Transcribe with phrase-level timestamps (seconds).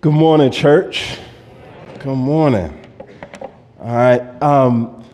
[0.00, 1.18] Good morning, church.
[1.98, 2.86] Good morning.
[3.80, 4.20] All right.
[4.40, 5.04] Um,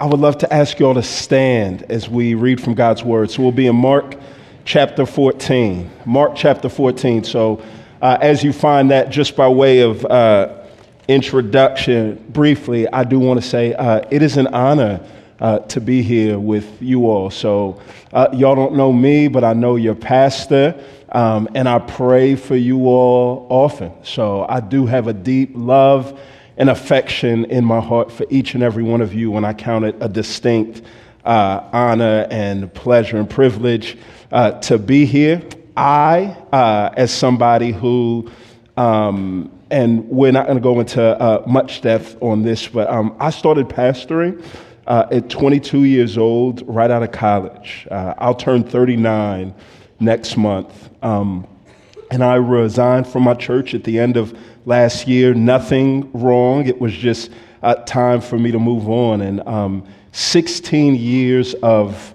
[0.00, 3.30] I would love to ask you all to stand as we read from God's word.
[3.30, 4.16] So we'll be in Mark
[4.64, 5.88] chapter 14.
[6.06, 7.22] Mark chapter 14.
[7.22, 7.64] So
[8.00, 10.64] uh, as you find that, just by way of uh,
[11.06, 15.06] introduction, briefly, I do want to say uh, it is an honor
[15.38, 17.30] uh, to be here with you all.
[17.30, 17.80] So
[18.12, 20.84] uh, y'all don't know me, but I know your pastor.
[21.12, 23.92] Um, and I pray for you all often.
[24.02, 26.18] So I do have a deep love
[26.56, 29.84] and affection in my heart for each and every one of you, and I count
[29.84, 30.82] it a distinct
[31.24, 33.98] uh, honor and pleasure and privilege
[34.30, 35.42] uh, to be here.
[35.76, 38.30] I, uh, as somebody who,
[38.76, 43.14] um, and we're not going to go into uh, much depth on this, but um,
[43.20, 44.44] I started pastoring.
[44.84, 47.86] Uh, at 22 years old, right out of college.
[47.88, 49.54] Uh, I'll turn 39
[50.00, 50.91] next month.
[51.02, 51.46] Um,
[52.10, 55.34] and I resigned from my church at the end of last year.
[55.34, 56.66] Nothing wrong.
[56.66, 57.30] It was just
[57.62, 59.22] uh, time for me to move on.
[59.22, 62.14] And um, 16 years of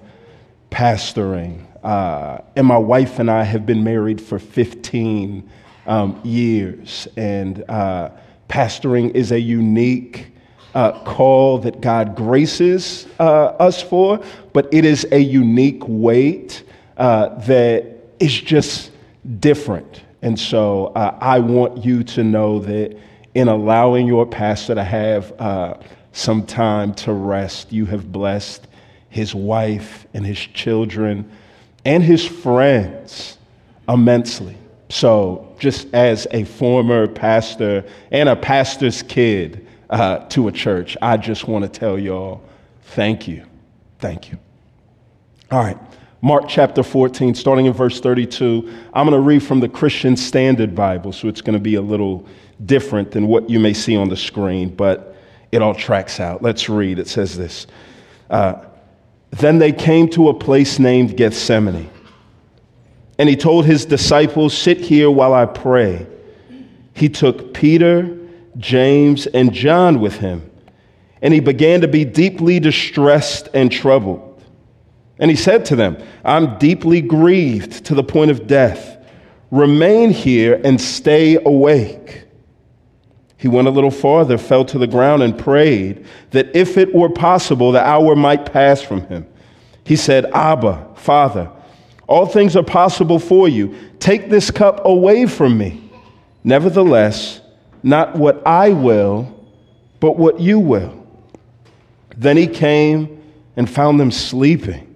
[0.69, 1.66] pastoring.
[1.83, 5.49] Uh, and my wife and I have been married for 15
[5.88, 7.07] um, years.
[7.17, 8.11] And uh,
[8.49, 10.27] pastoring is a unique
[10.75, 16.63] uh, call that God graces uh, us for, but it is a unique weight
[16.97, 18.91] uh, that is just
[19.39, 20.03] different.
[20.21, 22.97] And so uh, I want you to know that
[23.35, 25.75] in allowing your pastor to have uh,
[26.11, 28.67] some time to rest, you have blessed
[29.09, 31.29] his wife and his children
[31.85, 33.38] and his friends
[33.88, 34.57] immensely.
[34.89, 41.17] So, just as a former pastor and a pastor's kid uh, to a church, I
[41.17, 42.41] just want to tell y'all
[42.81, 43.45] thank you.
[43.99, 44.38] Thank you.
[45.51, 45.77] All right.
[46.21, 48.73] Mark chapter 14, starting in verse 32.
[48.91, 51.81] I'm going to read from the Christian Standard Bible, so it's going to be a
[51.81, 52.25] little
[52.65, 55.15] different than what you may see on the screen, but
[55.51, 56.41] it all tracks out.
[56.41, 56.97] Let's read.
[56.97, 57.67] It says this
[58.31, 58.65] uh,
[59.29, 61.89] Then they came to a place named Gethsemane,
[63.19, 66.07] and he told his disciples, Sit here while I pray.
[66.95, 68.17] He took Peter,
[68.57, 70.50] James, and John with him,
[71.22, 74.26] and he began to be deeply distressed and troubled.
[75.19, 78.97] And he said to them, I'm deeply grieved to the point of death.
[79.50, 82.25] Remain here and stay awake.
[83.38, 87.09] He went a little farther, fell to the ground, and prayed that if it were
[87.09, 89.27] possible, the hour might pass from him.
[89.83, 91.51] He said, Abba, Father,
[92.07, 93.75] all things are possible for you.
[94.00, 95.89] Take this cup away from me.
[96.44, 97.41] Nevertheless,
[97.83, 99.33] not what I will,
[100.00, 101.06] but what you will.
[102.16, 103.22] Then he came
[103.56, 104.87] and found them sleeping.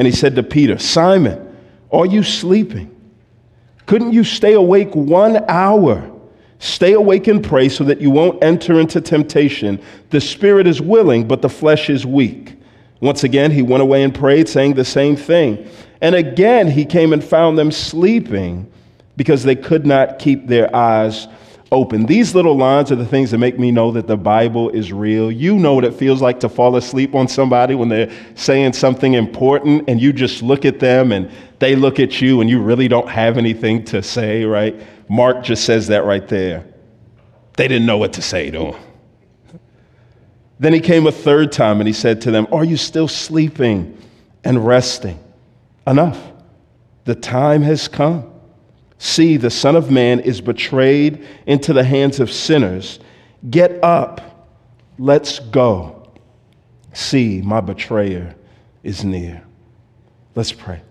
[0.00, 1.54] And he said to Peter, Simon,
[1.92, 2.96] are you sleeping?
[3.84, 6.10] Couldn't you stay awake one hour?
[6.58, 9.78] Stay awake and pray so that you won't enter into temptation.
[10.08, 12.56] The spirit is willing, but the flesh is weak.
[13.00, 15.68] Once again, he went away and prayed, saying the same thing.
[16.00, 18.72] And again, he came and found them sleeping
[19.18, 21.28] because they could not keep their eyes
[21.72, 22.06] open.
[22.06, 25.30] These little lines are the things that make me know that the Bible is real.
[25.30, 29.14] You know what it feels like to fall asleep on somebody when they're saying something
[29.14, 32.88] important and you just look at them and they look at you and you really
[32.88, 34.80] don't have anything to say, right?
[35.08, 36.64] Mark just says that right there.
[37.56, 38.82] They didn't know what to say to him.
[40.58, 43.96] Then he came a third time and he said to them, Are you still sleeping
[44.44, 45.18] and resting?
[45.86, 46.20] Enough.
[47.04, 48.29] The time has come.
[49.02, 53.00] See, the Son of Man is betrayed into the hands of sinners.
[53.48, 54.50] Get up,
[54.98, 56.06] let's go.
[56.92, 58.34] See, my betrayer
[58.82, 59.42] is near.
[60.34, 60.82] Let's pray.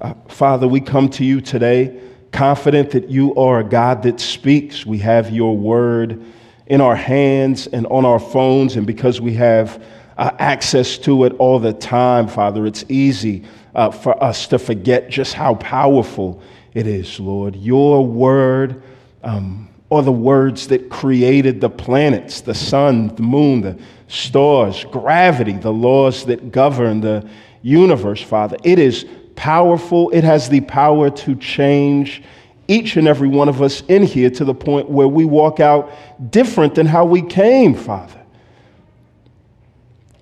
[0.00, 2.00] Uh, Father, we come to you today
[2.32, 4.86] confident that you are a God that speaks.
[4.86, 6.24] We have your word
[6.68, 9.84] in our hands and on our phones, and because we have
[10.16, 15.10] uh, access to it all the time, Father, it's easy uh, for us to forget
[15.10, 16.42] just how powerful
[16.74, 17.56] it is, Lord.
[17.56, 18.82] Your word
[19.22, 23.78] um, are the words that created the planets, the sun, the moon, the
[24.08, 27.28] stars, gravity, the laws that govern the
[27.62, 28.56] universe, Father.
[28.64, 32.22] It is powerful, it has the power to change
[32.68, 35.90] each and every one of us in here to the point where we walk out
[36.30, 38.20] different than how we came, Father.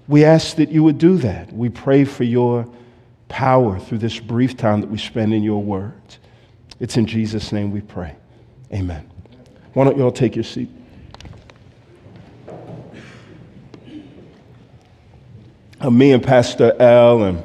[0.08, 1.52] We ask that you would do that.
[1.52, 2.66] We pray for your
[3.28, 6.19] power through this brief time that we spend in your words.
[6.80, 8.16] It's in Jesus' name we pray.
[8.72, 9.08] Amen.
[9.74, 10.70] Why don't you all take your seat?
[15.78, 17.44] Uh, me and Pastor L and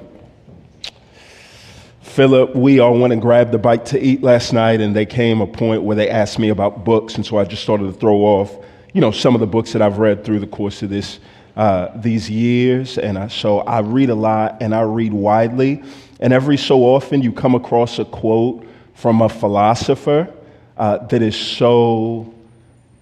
[2.01, 5.41] Philip, we all went and grabbed a bite to eat last night, and they came
[5.41, 8.19] a point where they asked me about books, and so I just started to throw
[8.19, 8.55] off,
[8.93, 11.19] you know, some of the books that I've read through the course of this
[11.57, 15.83] uh, these years, and I, so I read a lot and I read widely,
[16.21, 20.33] and every so often you come across a quote from a philosopher
[20.77, 22.33] uh, that is so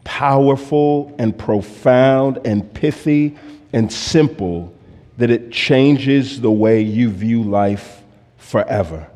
[0.03, 3.37] powerful and profound and pithy
[3.71, 4.73] and simple
[5.17, 8.01] that it changes the way you view life
[8.37, 9.07] forever.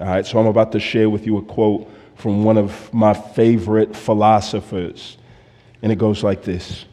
[0.00, 3.14] All right, so I'm about to share with you a quote from one of my
[3.14, 5.16] favorite philosophers,
[5.82, 6.84] and it goes like this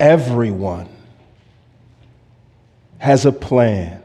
[0.00, 0.88] Everyone
[2.98, 4.03] has a plan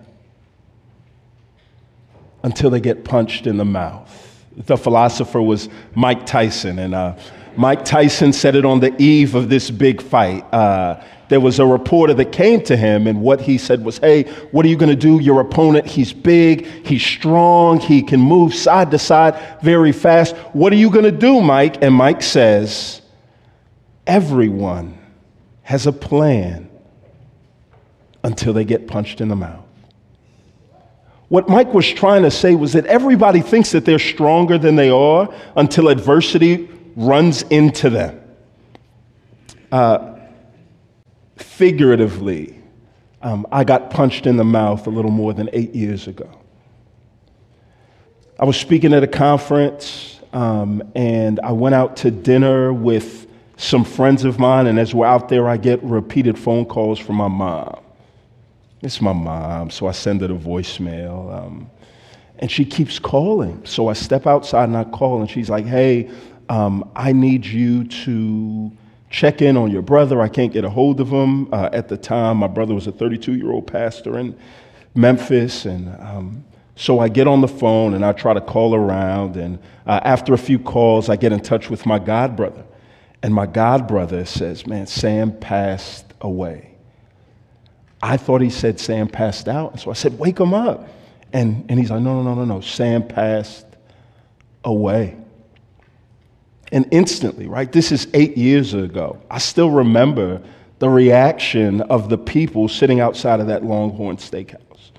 [2.44, 4.16] until they get punched in the mouth.
[4.56, 7.16] The philosopher was Mike Tyson, and uh,
[7.56, 10.46] Mike Tyson said it on the eve of this big fight.
[10.54, 14.24] Uh, there was a reporter that came to him, and what he said was, Hey,
[14.52, 15.20] what are you going to do?
[15.20, 20.36] Your opponent, he's big, he's strong, he can move side to side very fast.
[20.54, 21.84] What are you going to do, Mike?
[21.84, 23.02] And Mike says,
[24.08, 24.98] Everyone
[25.62, 26.68] has a plan
[28.24, 29.69] until they get punched in the mouth.
[31.30, 34.90] What Mike was trying to say was that everybody thinks that they're stronger than they
[34.90, 38.20] are until adversity runs into them.
[39.72, 40.18] Uh,
[41.38, 42.60] figuratively,
[43.22, 46.30] um, I got punched in the mouth a little more than eight years ago.
[48.40, 53.28] I was speaking at a conference, um, and I went out to dinner with
[53.58, 57.18] some friends of mine, and as we're out there, I get repeated phone calls from
[57.18, 57.82] my mom.
[58.82, 61.34] It's my mom, so I send her a voicemail.
[61.34, 61.70] Um,
[62.40, 63.66] and she keeps calling.
[63.66, 66.10] So I step outside and I call, and she's like, hey,
[66.48, 68.72] um, I need you to
[69.10, 70.22] check in on your brother.
[70.22, 71.54] I can't get a hold of him.
[71.54, 74.38] Uh, at the time, my brother was a 32 year old pastor in
[74.96, 75.66] Memphis.
[75.66, 76.44] And um,
[76.76, 79.36] so I get on the phone and I try to call around.
[79.36, 82.64] And uh, after a few calls, I get in touch with my god brother.
[83.22, 86.69] And my god brother says, Man, Sam passed away.
[88.02, 89.72] I thought he said Sam passed out.
[89.72, 90.88] And so I said, Wake him up.
[91.34, 92.62] And, and he's like, No, no, no, no, no.
[92.62, 93.66] Sam passed
[94.64, 95.18] away.
[96.72, 97.72] And instantly, right?
[97.72, 99.22] This is eight years ago.
[99.30, 100.42] I still remember
[100.78, 104.92] the reaction of the people sitting outside of that Longhorn Steakhouse.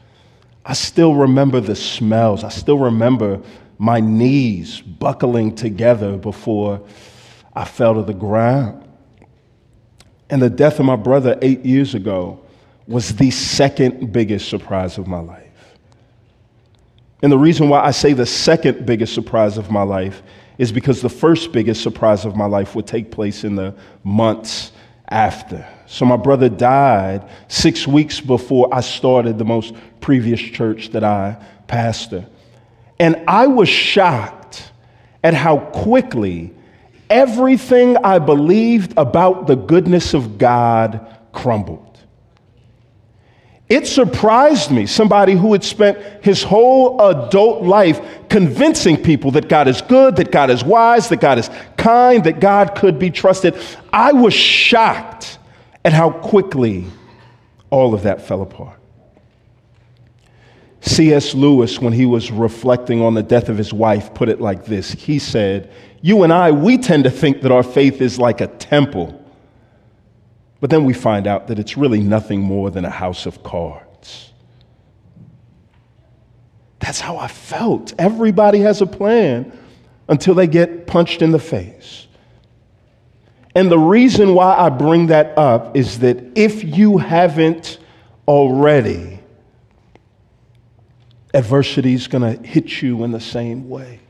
[0.64, 2.44] I still remember the smells.
[2.44, 3.40] I still remember
[3.78, 6.82] my knees buckling together before
[7.54, 8.86] I fell to the ground.
[10.28, 12.44] And the death of my brother eight years ago
[12.90, 15.46] was the second biggest surprise of my life.
[17.22, 20.24] And the reason why I say the second biggest surprise of my life
[20.58, 24.72] is because the first biggest surprise of my life would take place in the months
[25.08, 25.64] after.
[25.86, 31.36] So my brother died six weeks before I started the most previous church that I
[31.68, 32.26] pastor.
[32.98, 34.72] And I was shocked
[35.22, 36.52] at how quickly
[37.08, 41.89] everything I believed about the goodness of God crumbled.
[43.70, 49.68] It surprised me, somebody who had spent his whole adult life convincing people that God
[49.68, 53.56] is good, that God is wise, that God is kind, that God could be trusted.
[53.92, 55.38] I was shocked
[55.84, 56.86] at how quickly
[57.70, 58.76] all of that fell apart.
[60.80, 61.32] C.S.
[61.34, 64.90] Lewis, when he was reflecting on the death of his wife, put it like this
[64.90, 65.70] He said,
[66.02, 69.19] You and I, we tend to think that our faith is like a temple
[70.60, 74.32] but then we find out that it's really nothing more than a house of cards.
[76.78, 77.94] That's how I felt.
[77.98, 79.56] Everybody has a plan
[80.08, 82.06] until they get punched in the face.
[83.54, 87.78] And the reason why I bring that up is that if you haven't
[88.28, 89.20] already,
[91.34, 94.00] adversity is going to hit you in the same way.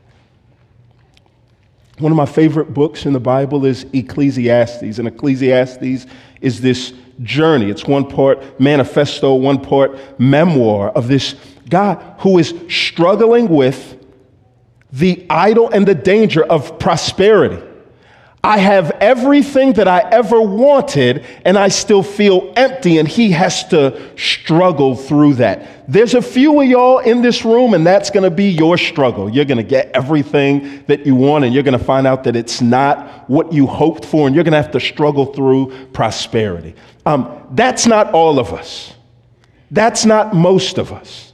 [2.01, 6.07] One of my favorite books in the Bible is Ecclesiastes, and Ecclesiastes
[6.41, 7.69] is this journey.
[7.69, 11.35] It's one part manifesto, one part memoir of this
[11.69, 14.03] guy who is struggling with
[14.91, 17.63] the idol and the danger of prosperity.
[18.43, 23.67] I have everything that I ever wanted, and I still feel empty, and he has
[23.67, 25.87] to struggle through that.
[25.87, 29.29] There's a few of y'all in this room, and that's gonna be your struggle.
[29.29, 33.29] You're gonna get everything that you want, and you're gonna find out that it's not
[33.29, 36.73] what you hoped for, and you're gonna have to struggle through prosperity.
[37.05, 38.95] Um, that's not all of us,
[39.69, 41.33] that's not most of us.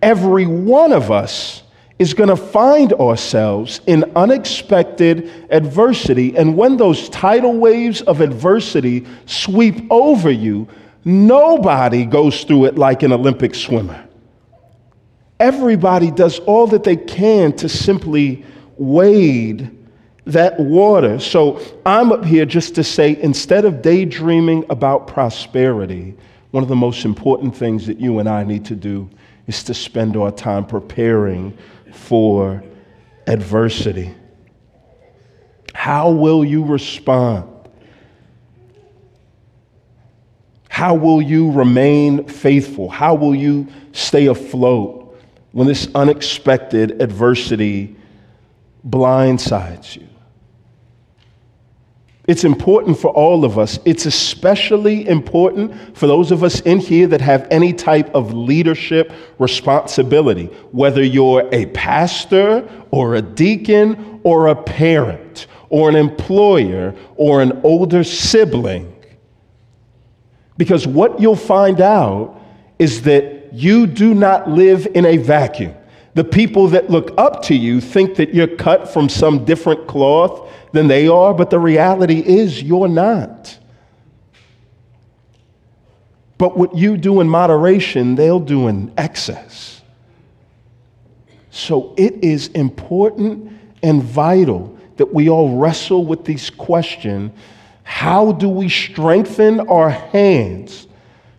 [0.00, 1.62] Every one of us
[1.98, 6.36] is going to find ourselves in unexpected adversity.
[6.36, 10.68] And when those tidal waves of adversity sweep over you,
[11.04, 14.06] nobody goes through it like an Olympic swimmer.
[15.38, 18.44] everybody does all that they can to simply
[18.78, 19.70] wade
[20.24, 21.18] that water.
[21.18, 26.14] So I'm up here just to say instead of daydreaming about prosperity,
[26.50, 29.08] one of the most important things that you and I need to do
[29.46, 31.56] is to spend our time preparing
[31.96, 32.62] for
[33.26, 34.14] adversity.
[35.74, 37.50] How will you respond?
[40.68, 42.88] How will you remain faithful?
[42.88, 45.18] How will you stay afloat
[45.52, 47.96] when this unexpected adversity
[48.86, 50.05] blindsides you?
[52.26, 53.78] It's important for all of us.
[53.84, 59.12] It's especially important for those of us in here that have any type of leadership
[59.38, 67.42] responsibility, whether you're a pastor or a deacon or a parent or an employer or
[67.42, 68.92] an older sibling.
[70.56, 72.40] Because what you'll find out
[72.78, 75.74] is that you do not live in a vacuum.
[76.16, 80.50] The people that look up to you think that you're cut from some different cloth
[80.72, 83.58] than they are, but the reality is you're not.
[86.38, 89.82] But what you do in moderation, they'll do in excess.
[91.50, 97.30] So it is important and vital that we all wrestle with these questions
[97.82, 100.88] how do we strengthen our hands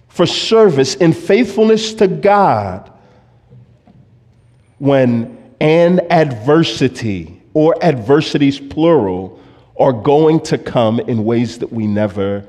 [0.08, 2.94] for service in faithfulness to God
[4.80, 9.40] when an adversity or adversities, plural,
[9.80, 12.48] are going to come in ways that we never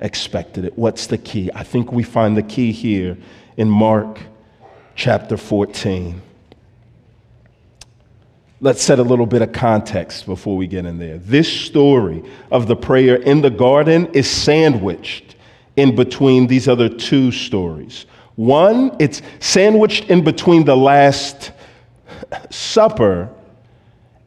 [0.00, 0.76] expected it.
[0.76, 1.50] What's the key?
[1.54, 3.16] I think we find the key here
[3.56, 4.18] in Mark
[4.94, 6.20] chapter 14.
[8.60, 11.18] Let's set a little bit of context before we get in there.
[11.18, 15.34] This story of the prayer in the garden is sandwiched
[15.76, 18.06] in between these other two stories.
[18.36, 21.52] One, it's sandwiched in between the Last
[22.50, 23.28] Supper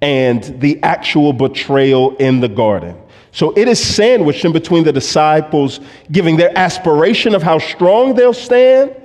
[0.02, 2.98] and the actual betrayal in the garden.
[3.32, 5.80] So it is sandwiched in between the disciples
[6.12, 8.96] giving their aspiration of how strong they'll stand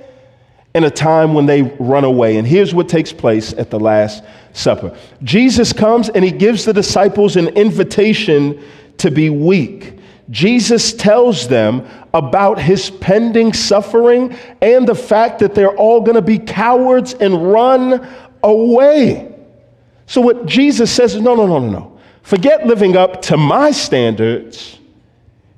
[0.73, 2.37] and a time when they run away.
[2.37, 6.73] And here's what takes place at the Last Supper Jesus comes and he gives the
[6.73, 8.63] disciples an invitation
[8.99, 9.97] to be weak.
[10.31, 16.21] Jesus tells them about his pending suffering and the fact that they're all going to
[16.21, 18.07] be cowards and run
[18.41, 19.35] away.
[20.07, 21.99] So, what Jesus says is no, no, no, no, no.
[22.23, 24.79] Forget living up to my standards.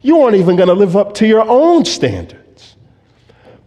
[0.02, 2.76] You aren't even going to live up to your own standards.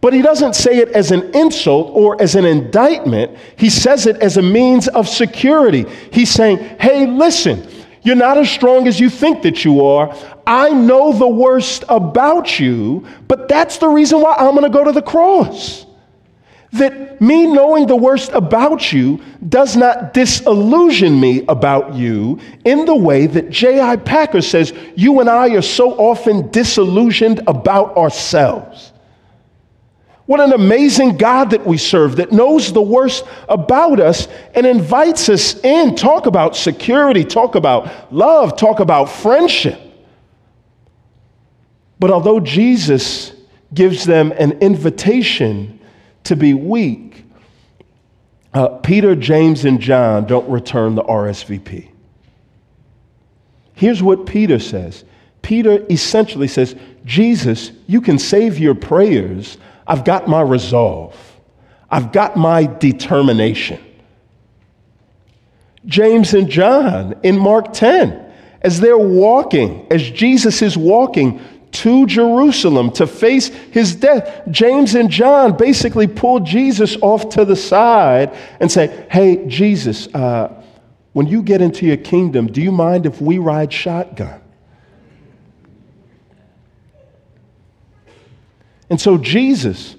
[0.01, 3.37] But he doesn't say it as an insult or as an indictment.
[3.55, 5.85] He says it as a means of security.
[6.11, 7.67] He's saying, hey, listen,
[8.07, 10.15] you're not as strong as you think that you are.
[10.47, 14.85] I know the worst about you, but that's the reason why I'm going to go
[14.85, 15.85] to the cross
[16.71, 22.95] that me knowing the worst about you does not disillusion me about you in the
[22.95, 23.97] way that J.I.
[23.97, 28.93] Packer says you and I are so often disillusioned about ourselves.
[30.27, 35.29] What an amazing God that we serve that knows the worst about us and invites
[35.29, 35.95] us in.
[35.95, 39.81] Talk about security, talk about love, talk about friendship.
[41.99, 43.31] But although Jesus
[43.73, 45.77] gives them an invitation,
[46.27, 47.25] to be weak,
[48.53, 51.89] uh, Peter, James, and John don't return the RSVP.
[53.73, 55.03] Here's what Peter says
[55.41, 59.57] Peter essentially says, Jesus, you can save your prayers.
[59.87, 61.15] I've got my resolve,
[61.89, 63.83] I've got my determination.
[65.85, 71.39] James and John in Mark 10, as they're walking, as Jesus is walking
[71.71, 74.49] to Jerusalem to face his death.
[74.49, 80.61] James and John basically pull Jesus off to the side and say, Hey, Jesus, uh,
[81.13, 84.41] when you get into your kingdom, do you mind if we ride shotgun?
[88.89, 89.95] And so Jesus,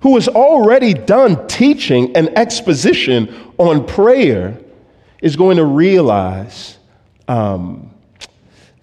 [0.00, 4.58] who has already done teaching and exposition on prayer,
[5.20, 6.78] is going to realize
[7.28, 7.94] um,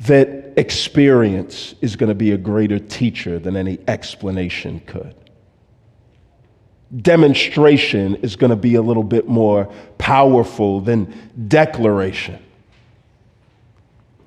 [0.01, 5.15] that experience is going to be a greater teacher than any explanation could.
[6.95, 11.13] Demonstration is going to be a little bit more powerful than
[11.47, 12.39] declaration.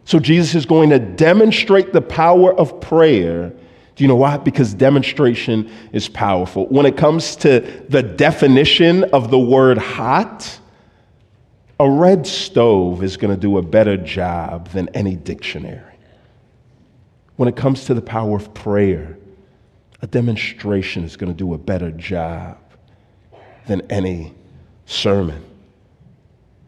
[0.05, 3.53] So, Jesus is going to demonstrate the power of prayer.
[3.95, 4.39] Do you know why?
[4.39, 6.67] Because demonstration is powerful.
[6.67, 10.59] When it comes to the definition of the word hot,
[11.79, 15.83] a red stove is going to do a better job than any dictionary.
[17.37, 19.19] When it comes to the power of prayer,
[20.01, 22.59] a demonstration is going to do a better job
[23.67, 24.35] than any
[24.87, 25.45] sermon.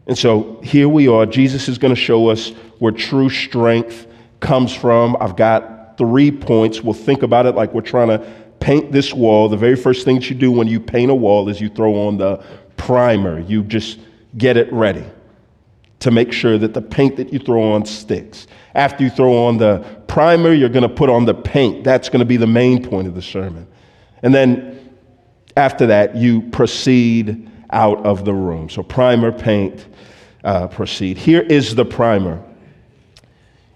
[0.07, 1.25] And so here we are.
[1.25, 4.07] Jesus is going to show us where true strength
[4.39, 5.17] comes from.
[5.19, 6.81] I've got three points.
[6.81, 8.19] We'll think about it like we're trying to
[8.59, 9.49] paint this wall.
[9.49, 12.07] The very first thing that you do when you paint a wall is you throw
[12.07, 12.43] on the
[12.77, 13.39] primer.
[13.39, 13.99] You just
[14.37, 15.05] get it ready
[15.99, 18.47] to make sure that the paint that you throw on sticks.
[18.75, 21.83] After you throw on the primer, you're going to put on the paint.
[21.83, 23.67] That's going to be the main point of the sermon.
[24.21, 24.95] And then
[25.57, 28.69] after that, you proceed out of the room.
[28.69, 29.85] So, primer, paint,
[30.43, 31.17] uh, proceed.
[31.17, 32.43] Here is the primer.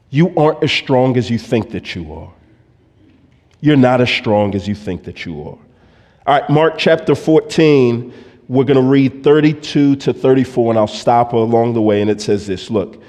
[0.09, 2.31] You aren't as strong as you think that you are.
[3.61, 5.45] You're not as strong as you think that you are.
[5.45, 8.13] All right, Mark chapter 14,
[8.47, 12.21] we're going to read 32 to 34, and I'll stop along the way, and it
[12.21, 13.01] says this Look,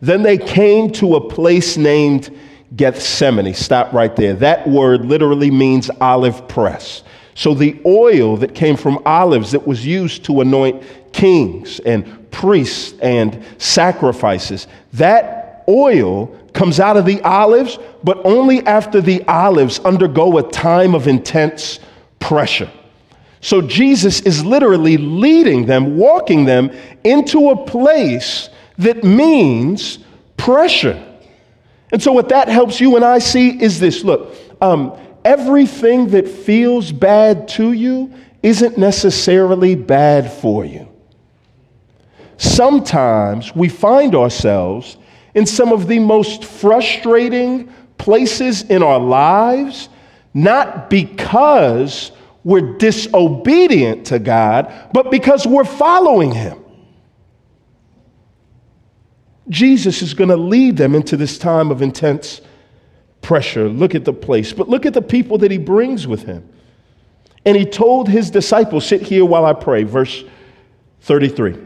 [0.00, 2.36] then they came to a place named
[2.76, 3.54] Gethsemane.
[3.54, 4.34] Stop right there.
[4.34, 7.02] That word literally means olive press.
[7.34, 12.98] So the oil that came from olives that was used to anoint kings and priests
[13.00, 15.37] and sacrifices, that
[15.68, 21.06] oil comes out of the olives, but only after the olives undergo a time of
[21.06, 21.78] intense
[22.18, 22.70] pressure.
[23.40, 26.70] So Jesus is literally leading them, walking them
[27.04, 28.48] into a place
[28.78, 29.98] that means
[30.36, 31.04] pressure.
[31.92, 36.28] And so, what that helps you and I see is this look, um, everything that
[36.28, 40.88] feels bad to you isn't necessarily bad for you.
[42.36, 44.96] Sometimes we find ourselves
[45.38, 49.88] in some of the most frustrating places in our lives,
[50.34, 52.10] not because
[52.42, 56.58] we're disobedient to God, but because we're following Him.
[59.48, 62.40] Jesus is going to lead them into this time of intense
[63.22, 63.68] pressure.
[63.68, 66.48] Look at the place, but look at the people that he brings with him.
[67.46, 69.84] And he told his disciples, Sit here while I pray.
[69.84, 70.24] Verse
[71.02, 71.56] 33.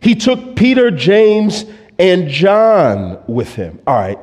[0.00, 1.64] He took Peter, James,
[1.98, 3.80] and John with him.
[3.86, 4.18] All right,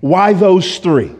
[0.00, 1.12] why those three?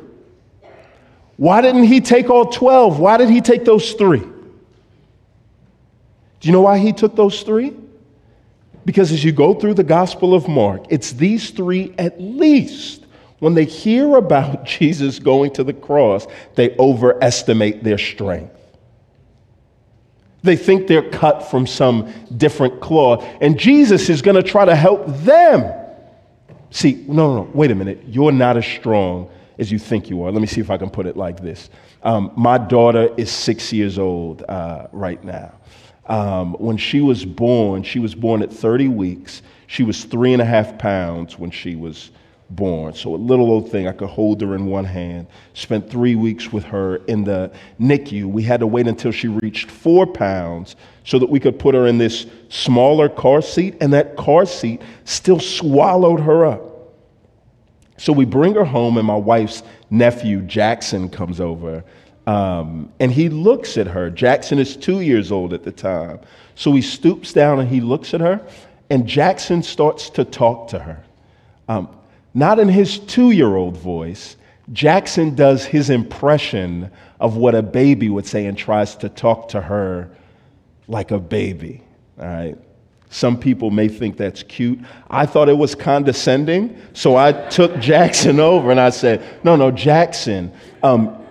[1.36, 2.98] Why didn't he take all 12?
[2.98, 4.20] Why did he take those three?
[4.20, 7.74] Do you know why he took those three?
[8.84, 13.02] Because as you go through the Gospel of Mark, it's these three at least.
[13.38, 18.52] When they hear about Jesus going to the cross, they overestimate their strength.
[20.42, 23.26] They think they're cut from some different cloth.
[23.40, 25.83] And Jesus is going to try to help them.
[26.74, 28.02] See, no, no, no, wait a minute.
[28.08, 30.32] You're not as strong as you think you are.
[30.32, 31.70] Let me see if I can put it like this.
[32.02, 35.54] Um, my daughter is six years old uh, right now.
[36.06, 39.42] Um, when she was born, she was born at 30 weeks.
[39.68, 42.10] She was three and a half pounds when she was
[42.50, 42.94] born.
[42.94, 45.26] So a little old thing, I could hold her in one hand.
[45.54, 48.26] Spent three weeks with her in the NICU.
[48.26, 51.86] We had to wait until she reached four pounds so that we could put her
[51.86, 56.62] in this smaller car seat, and that car seat still swallowed her up.
[57.96, 61.84] So we bring her home, and my wife's nephew, Jackson, comes over
[62.26, 64.10] um, and he looks at her.
[64.10, 66.20] Jackson is two years old at the time.
[66.54, 68.40] So he stoops down and he looks at her,
[68.90, 71.04] and Jackson starts to talk to her.
[71.68, 71.88] Um,
[72.34, 74.36] not in his two year old voice,
[74.72, 79.60] Jackson does his impression of what a baby would say and tries to talk to
[79.60, 80.10] her
[80.88, 81.82] like a baby.
[82.18, 82.58] All right.
[83.10, 84.80] Some people may think that's cute.
[85.08, 89.70] I thought it was condescending, so I took Jackson over and I said, No, no,
[89.70, 91.24] Jackson, um,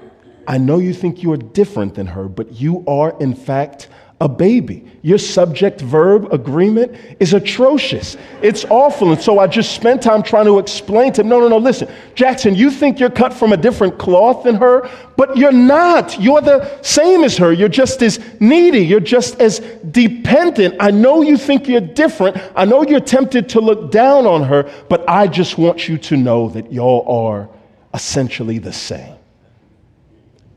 [0.48, 3.90] I know you think you are different than her, but you are, in fact,
[4.24, 4.90] a baby.
[5.02, 8.16] Your subject verb agreement is atrocious.
[8.42, 9.12] It's awful.
[9.12, 11.90] And so I just spent time trying to explain to him no, no, no, listen,
[12.16, 16.18] Jackson, you think you're cut from a different cloth than her, but you're not.
[16.22, 17.52] You're the same as her.
[17.52, 18.80] You're just as needy.
[18.80, 19.60] You're just as
[19.92, 20.76] dependent.
[20.80, 22.38] I know you think you're different.
[22.56, 26.16] I know you're tempted to look down on her, but I just want you to
[26.16, 27.50] know that y'all are
[27.94, 29.18] essentially the same.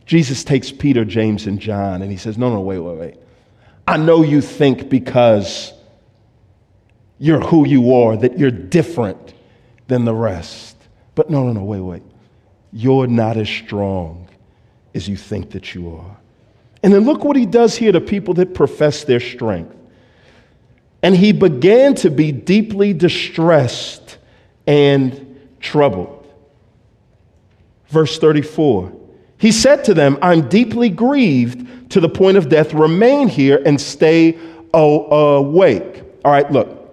[0.05, 3.26] Jesus takes Peter, James, and John and he says, No, no, wait, wait, wait.
[3.87, 5.73] I know you think because
[7.19, 9.35] you're who you are that you're different
[9.87, 10.77] than the rest.
[11.15, 12.03] But no, no, no, wait, wait.
[12.73, 14.29] You're not as strong
[14.95, 16.17] as you think that you are.
[16.83, 19.75] And then look what he does here to people that profess their strength.
[21.03, 24.19] And he began to be deeply distressed
[24.67, 26.27] and troubled.
[27.89, 28.93] Verse 34
[29.39, 32.73] he said to them, I'm deeply grieved to the point of death.
[32.75, 34.39] Remain here and stay
[34.73, 36.03] awake.
[36.25, 36.85] All right, look.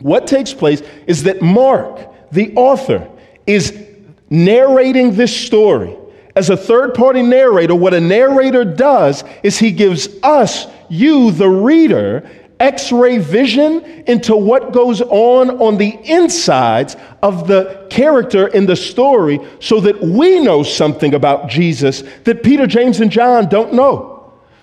[0.00, 1.98] What takes place is that Mark,
[2.30, 3.08] the author,
[3.46, 3.86] is
[4.28, 5.96] narrating this story.
[6.34, 11.48] As a third party narrator, what a narrator does is he gives us, you, the
[11.48, 18.66] reader, x ray vision into what goes on on the insides of the character in
[18.66, 23.74] the story so that we know something about Jesus that Peter, James, and John don't
[23.74, 24.16] know.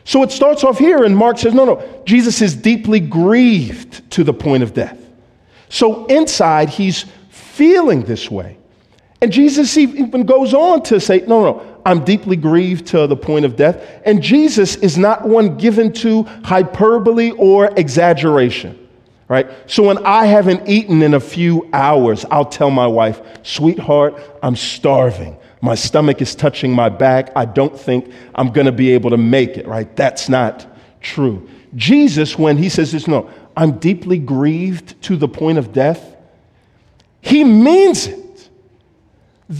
[0.05, 4.23] So it starts off here, and Mark says, No, no, Jesus is deeply grieved to
[4.23, 4.99] the point of death.
[5.69, 8.57] So inside, he's feeling this way.
[9.21, 13.45] And Jesus even goes on to say, No, no, I'm deeply grieved to the point
[13.45, 14.01] of death.
[14.05, 18.79] And Jesus is not one given to hyperbole or exaggeration.
[19.27, 19.49] Right?
[19.67, 24.55] So when I haven't eaten in a few hours, I'll tell my wife, sweetheart, I'm
[24.55, 25.37] starving.
[25.61, 27.31] My stomach is touching my back.
[27.35, 29.93] I don't think I'm going to be able to make it, right?
[29.95, 30.67] That's not
[31.01, 31.49] true.
[31.75, 36.15] Jesus, when he says this, no, I'm deeply grieved to the point of death,
[37.21, 38.22] he means it.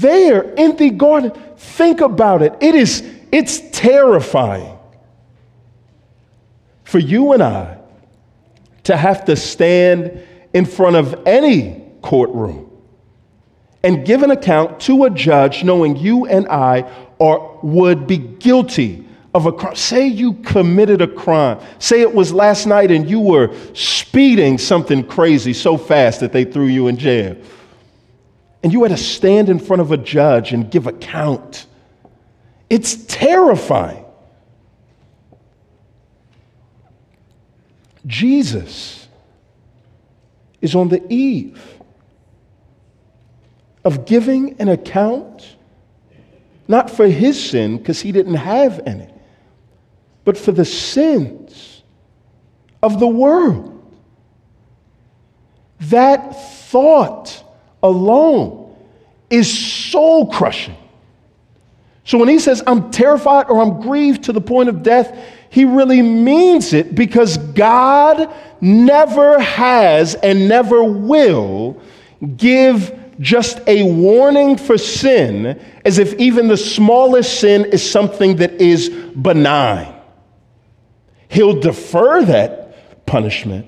[0.02, 1.32] There in the garden,
[1.64, 2.54] Think about it.
[2.60, 4.78] It is it's terrifying
[6.84, 7.78] for you and I
[8.84, 10.22] to have to stand
[10.54, 12.70] in front of any courtroom
[13.82, 16.82] and give an account to a judge knowing you and I
[17.20, 19.76] are, would be guilty of a crime.
[19.76, 21.60] Say you committed a crime.
[21.80, 26.44] Say it was last night and you were speeding something crazy so fast that they
[26.44, 27.38] threw you in jail
[28.64, 31.66] and you had to stand in front of a judge and give account.
[32.70, 34.06] It's terrifying.
[38.08, 39.08] Jesus
[40.62, 41.62] is on the eve
[43.84, 45.58] of giving an account,
[46.70, 49.08] not for his sin, because he didn't have any,
[50.24, 51.84] but for the sins
[52.82, 53.70] of the world.
[55.82, 56.32] That
[56.70, 57.43] thought
[57.84, 58.76] alone
[59.30, 60.78] is soul crushing.
[62.06, 65.18] So when he says, I'm terrified or I'm grieved to the point of death,
[65.50, 71.80] he really means it because God never has and never will
[72.36, 78.54] give just a warning for sin as if even the smallest sin is something that
[78.54, 79.94] is benign.
[81.30, 83.68] He'll defer that punishment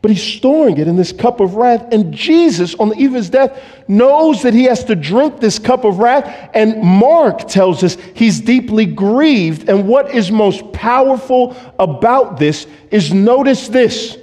[0.00, 1.92] but he's storing it in this cup of wrath.
[1.92, 5.58] And Jesus, on the eve of his death, knows that he has to drink this
[5.58, 6.50] cup of wrath.
[6.54, 9.68] And Mark tells us he's deeply grieved.
[9.68, 14.16] And what is most powerful about this is notice this.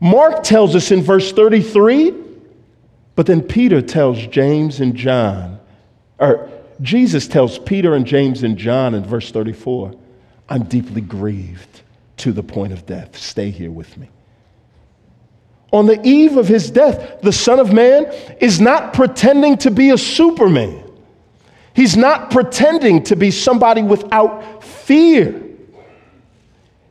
[0.00, 2.12] Mark tells us in verse 33,
[3.14, 5.60] but then Peter tells James and John,
[6.18, 9.94] or Jesus tells Peter and James and John in verse 34,
[10.48, 11.81] I'm deeply grieved
[12.22, 13.18] to the point of death.
[13.18, 14.08] Stay here with me.
[15.72, 18.06] On the eve of his death, the Son of Man
[18.40, 20.84] is not pretending to be a Superman.
[21.74, 25.42] He's not pretending to be somebody without fear.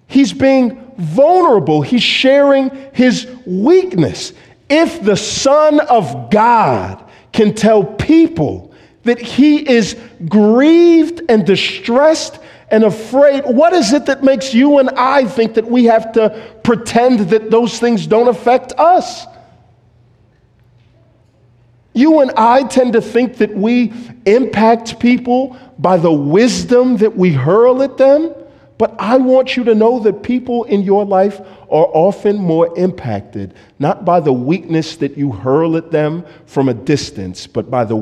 [0.07, 1.81] He's being vulnerable.
[1.81, 4.33] He's sharing his weakness.
[4.69, 9.95] If the Son of God can tell people that he is
[10.27, 12.39] grieved and distressed
[12.71, 13.43] and afraid.
[13.45, 17.51] What is it that makes you and I think that we have to pretend that
[17.51, 19.27] those things don't affect us?
[21.93, 23.93] You and I tend to think that we
[24.25, 28.33] impact people by the wisdom that we hurl at them.
[28.77, 33.53] But I want you to know that people in your life are often more impacted,
[33.77, 37.97] not by the weakness that you hurl at them from a distance, but by the,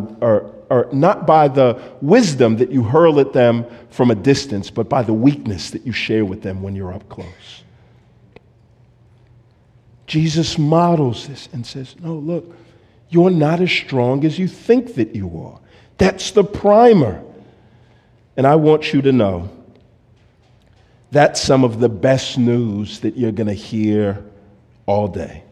[0.70, 5.02] or, not by the wisdom that you hurl at them from a distance, but by
[5.02, 7.64] the weakness that you share with them when you're up close.
[10.08, 12.56] Jesus models this and says, No, look,
[13.10, 15.60] you're not as strong as you think that you are.
[15.98, 17.24] That's the primer.
[18.38, 19.50] And I want you to know
[21.12, 24.24] that's some of the best news that you're going to hear
[24.86, 25.44] all day.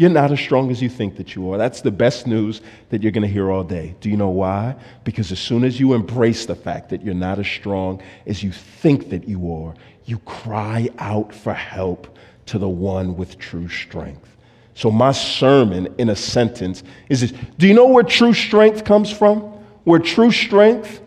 [0.00, 1.58] You're not as strong as you think that you are.
[1.58, 3.94] That's the best news that you're going to hear all day.
[4.00, 4.74] Do you know why?
[5.04, 8.50] Because as soon as you embrace the fact that you're not as strong as you
[8.50, 9.74] think that you are,
[10.06, 14.38] you cry out for help to the one with true strength.
[14.72, 19.12] So, my sermon in a sentence is this Do you know where true strength comes
[19.12, 19.40] from?
[19.84, 21.02] Where true strength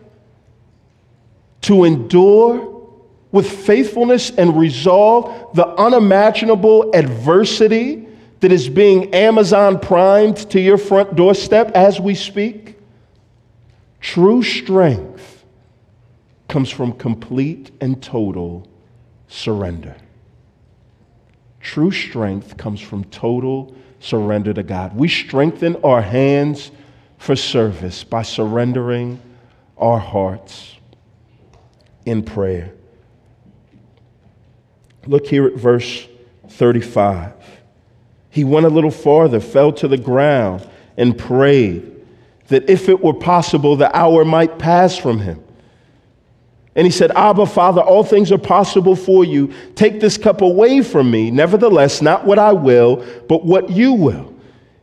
[1.62, 2.88] to endure
[3.32, 8.03] with faithfulness and resolve the unimaginable adversity
[8.44, 12.76] that is being Amazon primed to your front doorstep as we speak?
[14.02, 15.46] True strength
[16.46, 18.68] comes from complete and total
[19.28, 19.96] surrender.
[21.60, 24.94] True strength comes from total surrender to God.
[24.94, 26.70] We strengthen our hands
[27.16, 29.22] for service by surrendering
[29.78, 30.76] our hearts
[32.04, 32.74] in prayer.
[35.06, 36.06] Look here at verse
[36.50, 37.33] 35.
[38.34, 41.88] He went a little farther, fell to the ground, and prayed
[42.48, 45.40] that if it were possible, the hour might pass from him.
[46.74, 49.54] And he said, Abba, Father, all things are possible for you.
[49.76, 51.30] Take this cup away from me.
[51.30, 54.34] Nevertheless, not what I will, but what you will.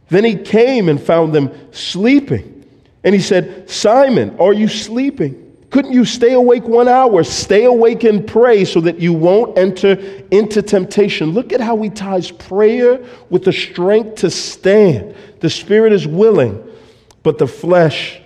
[0.07, 2.65] Then he came and found them sleeping.
[3.03, 5.50] And he said, Simon, are you sleeping?
[5.71, 7.23] Couldn't you stay awake one hour?
[7.23, 9.93] Stay awake and pray so that you won't enter
[10.29, 11.31] into temptation.
[11.31, 15.15] Look at how he ties prayer with the strength to stand.
[15.39, 16.61] The spirit is willing,
[17.23, 18.19] but the flesh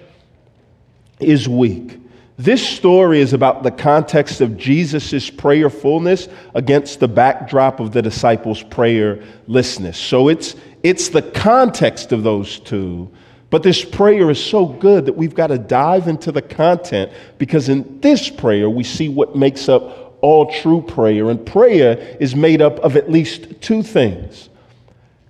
[1.19, 1.99] is weak.
[2.37, 8.63] This story is about the context of Jesus' prayerfulness against the backdrop of the disciples'
[8.63, 9.95] prayerlessness.
[9.95, 13.09] So it's, it's the context of those two.
[13.55, 17.69] But this prayer is so good that we've got to dive into the content because
[17.69, 21.29] in this prayer we see what makes up all true prayer.
[21.29, 24.49] And prayer is made up of at least two things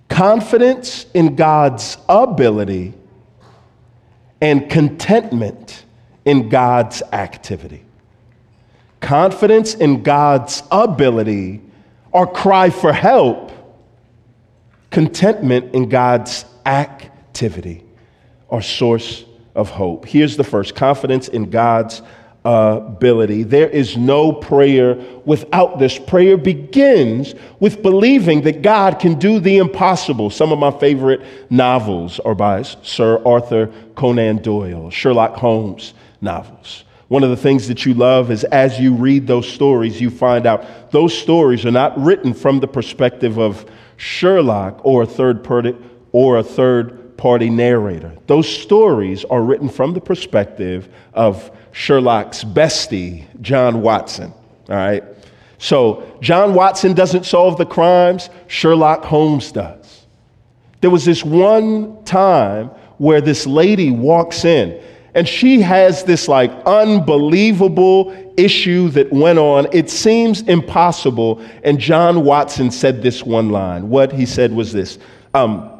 [0.08, 2.94] confidence in God's ability
[4.40, 5.84] and contentment
[6.24, 7.84] in God's activity.
[8.98, 11.62] Confidence in God's ability
[12.10, 13.52] or cry for help,
[14.90, 17.84] contentment in God's activity
[18.48, 20.06] or source of hope.
[20.06, 22.02] Here's the first confidence in God's
[22.44, 23.42] ability.
[23.42, 25.98] There is no prayer without this.
[25.98, 30.30] Prayer begins with believing that God can do the impossible.
[30.30, 36.84] Some of my favorite novels are by Sir Arthur Conan Doyle, Sherlock Holmes novels.
[37.08, 40.46] One of the things that you love is as you read those stories, you find
[40.46, 45.76] out those stories are not written from the perspective of Sherlock or a third party
[46.12, 48.12] or a third party narrator.
[48.26, 54.32] Those stories are written from the perspective of Sherlock's bestie, John Watson.
[54.68, 55.04] All right?
[55.58, 60.06] So, John Watson doesn't solve the crimes, Sherlock Holmes does.
[60.80, 64.82] There was this one time where this lady walks in
[65.16, 69.66] and she has this like unbelievable issue that went on.
[69.72, 71.42] It seems impossible.
[71.64, 73.88] And John Watson said this one line.
[73.88, 74.98] What he said was this
[75.32, 75.75] um,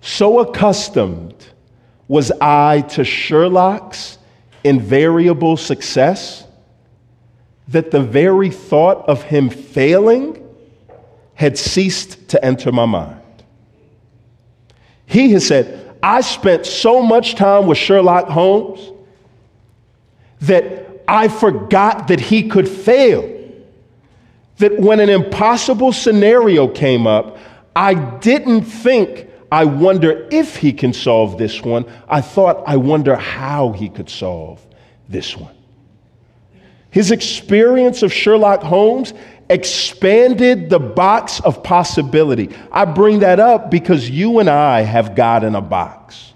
[0.00, 1.34] So accustomed
[2.06, 4.18] was I to Sherlock's
[4.64, 6.44] invariable success
[7.68, 10.44] that the very thought of him failing
[11.34, 13.22] had ceased to enter my mind.
[15.06, 18.92] He has said, I spent so much time with Sherlock Holmes
[20.40, 23.34] that I forgot that he could fail.
[24.58, 27.38] That when an impossible scenario came up,
[27.74, 31.86] I didn't think, I wonder if he can solve this one.
[32.08, 34.64] I thought, I wonder how he could solve
[35.08, 35.54] this one.
[36.90, 39.14] His experience of Sherlock Holmes
[39.50, 42.54] expanded the box of possibility.
[42.70, 46.32] I bring that up because you and I have God in a box.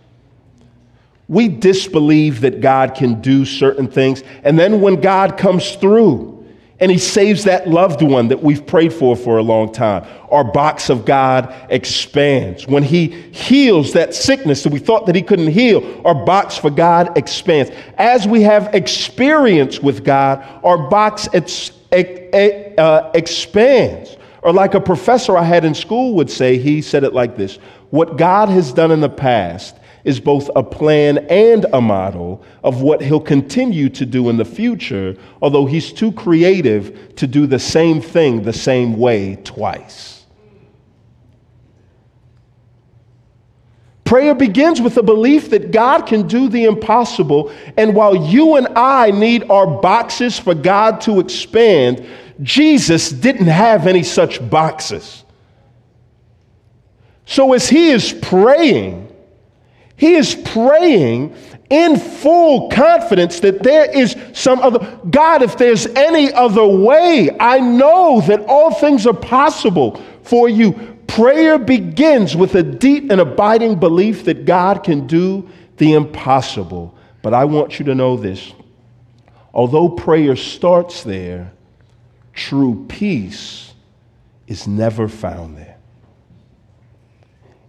[1.29, 6.42] We disbelieve that God can do certain things, and then when God comes through,
[6.83, 10.05] and he saves that loved one that we've prayed for for a long time.
[10.31, 12.67] Our box of God expands.
[12.67, 16.71] When he heals that sickness that we thought that he couldn't heal, our box for
[16.71, 17.71] God expands.
[17.97, 24.17] As we have experience with God, our box expands uh, expands.
[24.43, 27.57] Or, like a professor I had in school would say, he said it like this
[27.91, 32.83] What God has done in the past is both a plan and a model of
[32.83, 37.59] what he'll continue to do in the future, although he's too creative to do the
[37.59, 40.23] same thing the same way twice.
[44.13, 47.51] Prayer begins with a belief that God can do the impossible.
[47.79, 52.05] And while you and I need our boxes for God to expand,
[52.43, 55.25] Jesus didn't have any such boxes.
[57.25, 59.02] So as he is praying,
[59.97, 61.35] he is praying
[61.71, 67.61] in full confidence that there is some other God, if there's any other way, I
[67.61, 70.73] know that all things are possible for you.
[71.07, 76.95] Prayer begins with a deep and abiding belief that God can do the impossible.
[77.23, 78.53] But I want you to know this
[79.55, 81.53] although prayer starts there,
[82.33, 83.73] true peace
[84.47, 85.72] is never found there.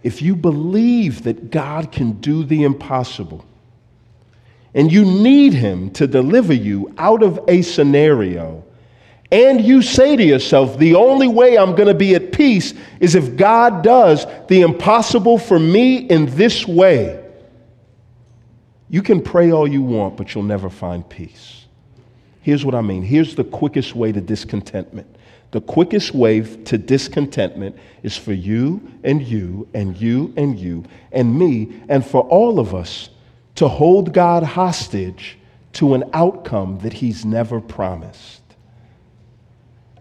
[0.04, 3.46] If you believe that God can do the impossible,
[4.76, 8.64] and you need Him to deliver you out of a scenario,
[9.32, 13.16] and you say to yourself, the only way I'm going to be at peace is
[13.16, 17.20] if God does the impossible for me in this way.
[18.90, 21.66] You can pray all you want, but you'll never find peace.
[22.42, 23.02] Here's what I mean.
[23.02, 25.08] Here's the quickest way to discontentment.
[25.54, 31.38] The quickest way to discontentment is for you and you and you and you and
[31.38, 33.10] me and for all of us
[33.56, 35.38] to hold God hostage
[35.74, 38.42] to an outcome that He's never promised.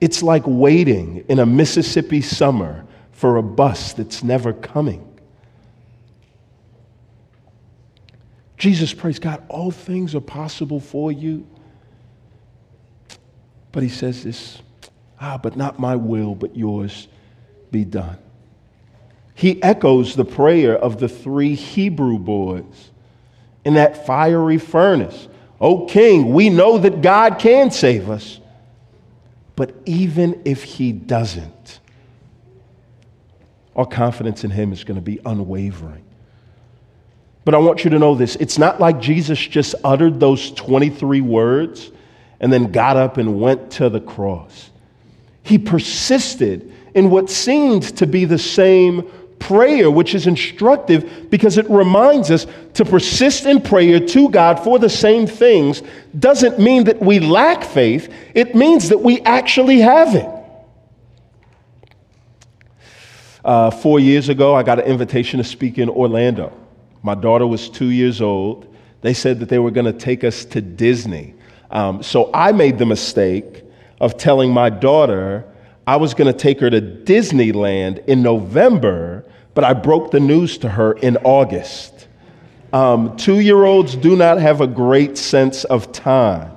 [0.01, 5.07] It's like waiting in a Mississippi summer for a bus that's never coming.
[8.57, 11.47] Jesus prays, God, all things are possible for you.
[13.71, 14.63] But He says this
[15.25, 17.07] Ah, but not my will, but yours
[17.71, 18.19] be done.
[19.37, 22.91] He echoes the prayer of the three Hebrew boys
[23.65, 25.29] in that fiery furnace.
[25.61, 28.41] O king, we know that God can save us,
[29.55, 31.79] but even if he doesn't,
[33.77, 36.05] our confidence in him is going to be unwavering.
[37.45, 41.21] But I want you to know this it's not like Jesus just uttered those 23
[41.21, 41.93] words
[42.41, 44.72] and then got up and went to the cross.
[45.43, 51.69] He persisted in what seemed to be the same prayer, which is instructive because it
[51.69, 55.83] reminds us to persist in prayer to God for the same things
[56.19, 60.29] doesn't mean that we lack faith, it means that we actually have it.
[63.45, 66.57] Uh, four years ago, I got an invitation to speak in Orlando.
[67.03, 68.73] My daughter was two years old.
[69.01, 71.35] They said that they were going to take us to Disney.
[71.71, 73.62] Um, so I made the mistake
[74.03, 75.47] of telling my daughter
[75.87, 80.59] I was going to take her to Disneyland in November, but I broke the news
[80.59, 82.09] to her in August.
[82.73, 86.53] Um, Two year olds do not have a great sense of time.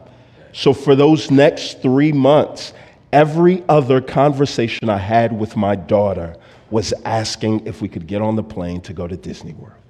[0.54, 2.74] So, for those next three months,
[3.12, 6.38] every other conversation I had with my daughter
[6.72, 9.85] was asking if we could get on the plane to go to Disney World.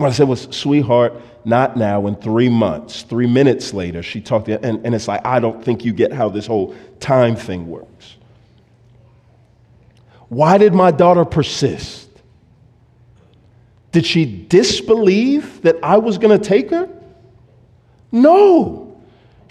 [0.00, 1.12] What I said was, sweetheart,
[1.44, 3.02] not now, in three months.
[3.02, 6.10] Three minutes later, she talked, to, and, and it's like, I don't think you get
[6.10, 8.16] how this whole time thing works.
[10.30, 12.08] Why did my daughter persist?
[13.92, 16.88] Did she disbelieve that I was going to take her?
[18.10, 18.79] No.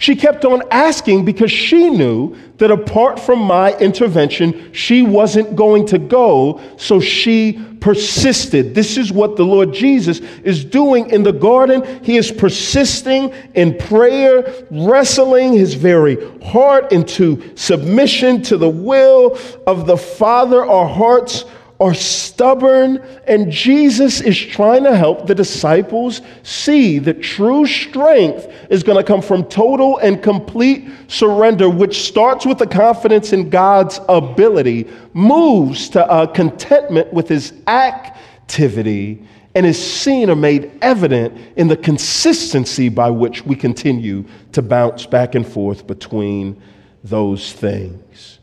[0.00, 5.86] She kept on asking because she knew that apart from my intervention, she wasn't going
[5.88, 8.74] to go, so she persisted.
[8.74, 12.02] This is what the Lord Jesus is doing in the garden.
[12.02, 19.86] He is persisting in prayer, wrestling his very heart into submission to the will of
[19.86, 20.64] the Father.
[20.64, 21.44] Our hearts
[21.80, 28.82] are stubborn, and Jesus is trying to help the disciples see that true strength is
[28.82, 33.98] going to come from total and complete surrender, which starts with the confidence in God's
[34.10, 41.66] ability, moves to a contentment with his activity, and is seen or made evident in
[41.66, 46.60] the consistency by which we continue to bounce back and forth between
[47.02, 48.39] those things.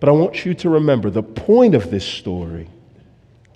[0.00, 2.68] But I want you to remember the point of this story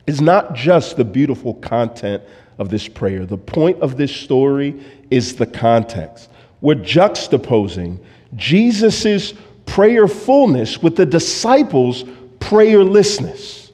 [0.07, 2.23] is not just the beautiful content
[2.59, 3.27] of this prayer.
[3.27, 6.31] The point of this story is the context.
[6.61, 7.99] We're juxtaposing
[8.37, 9.35] Jesus'
[9.67, 12.05] prayerfulness with the disciples'
[12.39, 13.71] prayerlessness.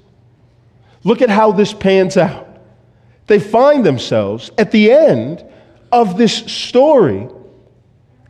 [1.04, 2.46] Look at how this pans out.
[3.26, 5.44] They find themselves at the end
[5.92, 7.28] of this story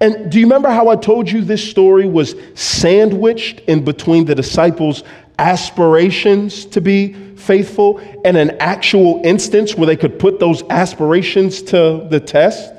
[0.01, 4.35] and do you remember how I told you this story was sandwiched in between the
[4.35, 5.03] disciples'
[5.39, 12.07] aspirations to be faithful and an actual instance where they could put those aspirations to
[12.11, 12.73] the test?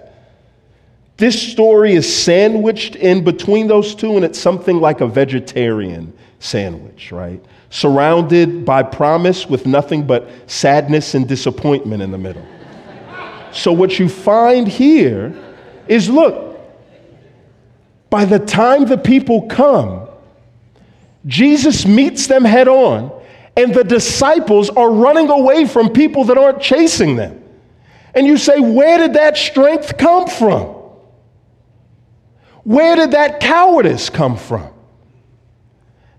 [1.18, 7.12] This story is sandwiched in between those two, and it's something like a vegetarian sandwich,
[7.12, 7.44] right?
[7.72, 12.46] Surrounded by promise with nothing but sadness and disappointment in the middle.
[13.52, 15.36] so, what you find here
[15.88, 16.47] is look,
[18.10, 20.08] by the time the people come,
[21.26, 23.12] Jesus meets them head on,
[23.56, 27.44] and the disciples are running away from people that aren't chasing them.
[28.14, 30.76] And you say, Where did that strength come from?
[32.64, 34.70] Where did that cowardice come from?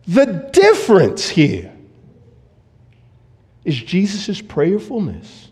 [0.06, 1.72] The difference here
[3.64, 5.50] is Jesus' prayerfulness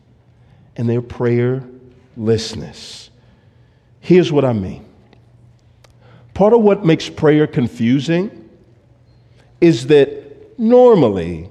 [0.75, 3.11] and their prayerlessness.
[4.01, 4.86] Here's what I mean
[6.37, 8.51] Part of what makes prayer confusing
[9.59, 11.49] is that normally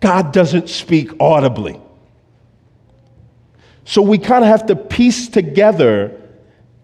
[0.00, 1.80] God doesn't speak audibly.
[3.84, 6.20] So we kind of have to piece together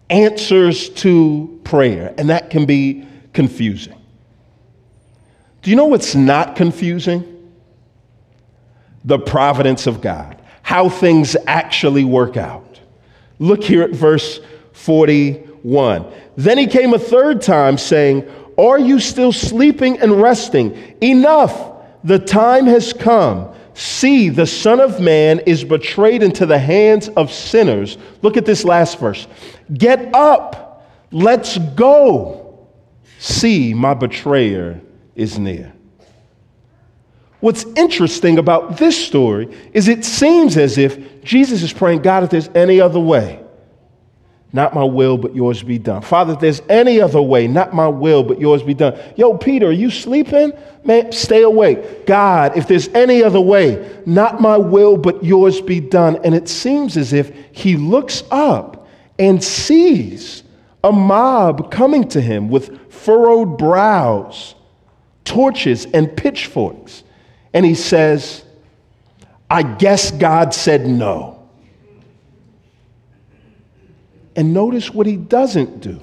[0.09, 4.01] answers to prayer, and that can be confusing.
[5.63, 7.51] Do you know what's not confusing?
[9.03, 12.79] The providence of God, how things actually work out.
[13.37, 14.39] Look here at verse
[14.71, 16.05] 40 1.
[16.37, 20.95] Then he came a third time, saying, Are you still sleeping and resting?
[21.01, 21.73] Enough!
[22.03, 23.53] The time has come.
[23.73, 27.97] See, the Son of Man is betrayed into the hands of sinners.
[28.21, 29.27] Look at this last verse.
[29.73, 32.67] Get up, let's go.
[33.19, 34.79] See, my betrayer
[35.15, 35.73] is near.
[37.39, 42.29] What's interesting about this story is it seems as if Jesus is praying, God, if
[42.29, 43.43] there's any other way,
[44.53, 46.01] not my will, but yours be done.
[46.01, 48.97] Father, if there's any other way, not my will, but yours be done.
[49.15, 50.53] Yo, Peter, are you sleeping?
[50.83, 52.05] Man, stay awake.
[52.05, 56.17] God, if there's any other way, not my will, but yours be done.
[56.23, 58.87] And it seems as if he looks up
[59.19, 60.43] and sees
[60.83, 64.55] a mob coming to him with furrowed brows,
[65.25, 67.03] torches, and pitchforks
[67.57, 68.43] and he says,
[69.49, 71.36] I guess God said no.
[74.37, 75.99] And notice what he doesn't do.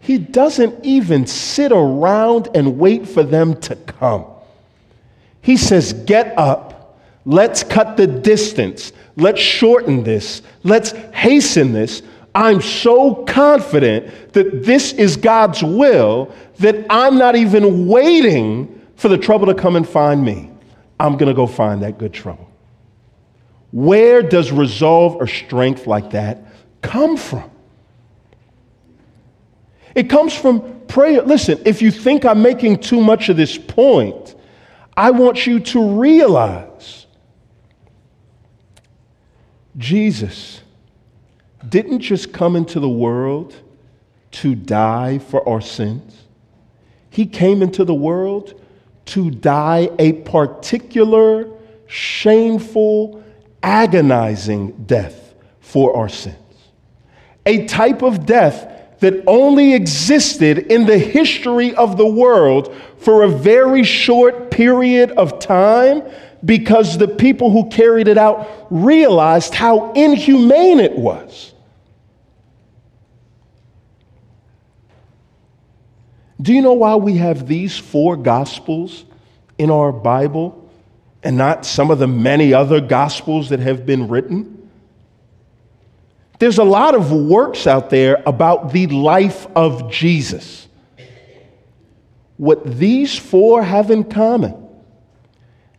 [0.00, 4.26] He doesn't even sit around and wait for them to come.
[5.40, 12.02] He says, Get up, let's cut the distance, let's shorten this, let's hasten this.
[12.34, 19.16] I'm so confident that this is God's will that I'm not even waiting for the
[19.16, 20.50] trouble to come and find me,
[20.98, 22.50] I'm going to go find that good trouble.
[23.70, 26.44] Where does resolve or strength like that
[26.84, 27.50] come from?
[29.94, 31.22] It comes from prayer.
[31.22, 34.34] Listen, if you think I'm making too much of this point,
[34.96, 37.06] I want you to realize
[39.76, 40.60] Jesus
[41.68, 43.56] didn't just come into the world
[44.30, 46.24] to die for our sins,
[47.10, 48.60] He came into the world
[49.06, 51.48] to die a particular,
[51.86, 53.22] shameful,
[53.62, 56.43] agonizing death for our sins.
[57.46, 58.70] A type of death
[59.00, 65.38] that only existed in the history of the world for a very short period of
[65.40, 66.02] time
[66.44, 71.52] because the people who carried it out realized how inhumane it was.
[76.40, 79.04] Do you know why we have these four gospels
[79.56, 80.70] in our Bible
[81.22, 84.53] and not some of the many other gospels that have been written?
[86.38, 90.68] There's a lot of works out there about the life of Jesus.
[92.36, 94.56] What these four have in common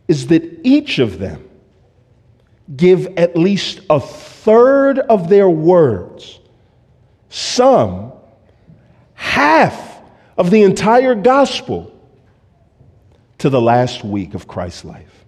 [0.08, 1.48] is that each of them
[2.74, 6.40] give at least a third of their words,
[7.28, 8.12] some
[9.14, 10.00] half
[10.38, 11.92] of the entire gospel
[13.38, 15.24] to the last week of Christ's life,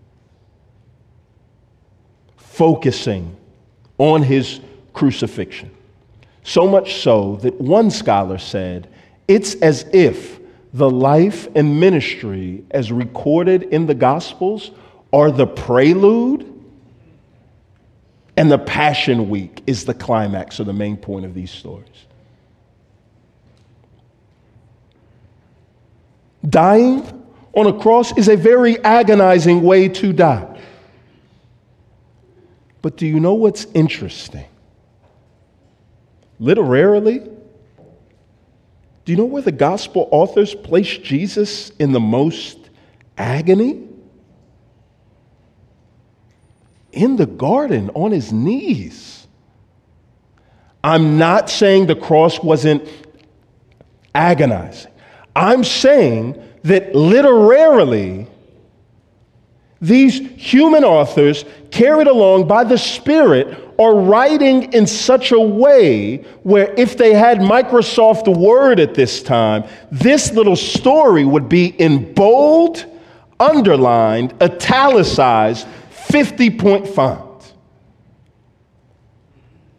[2.37, 3.37] focusing
[3.99, 4.61] on his
[4.99, 5.71] crucifixion.
[6.43, 8.89] So much so that one scholar said
[9.29, 10.41] it's as if
[10.75, 14.73] the life and ministry as recorded in the Gospels
[15.13, 16.53] are the prelude,
[18.37, 22.07] and the Passion Week is the climax or the main point of these stories.
[26.49, 30.61] Dying on a cross is a very agonizing way to die.
[32.83, 34.47] But do you know what's interesting?
[36.39, 37.21] Literarily,
[39.05, 42.59] do you know where the gospel authors place Jesus in the most
[43.17, 43.89] agony?
[46.93, 49.27] In the garden on his knees.
[50.85, 52.89] I'm not saying the cross wasn't
[54.15, 54.93] agonizing.
[55.35, 58.27] I'm saying that literarily,
[59.81, 66.75] these human authors, carried along by the Spirit, are writing in such a way where
[66.75, 72.85] if they had Microsoft Word at this time, this little story would be in bold,
[73.39, 77.55] underlined, italicized, 50 point font.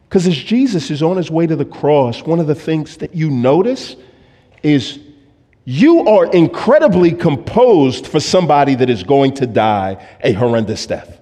[0.07, 3.13] Because as Jesus is on his way to the cross, one of the things that
[3.13, 3.97] you notice
[4.63, 4.97] is
[5.65, 11.19] you are incredibly composed for somebody that is going to die a horrendous death.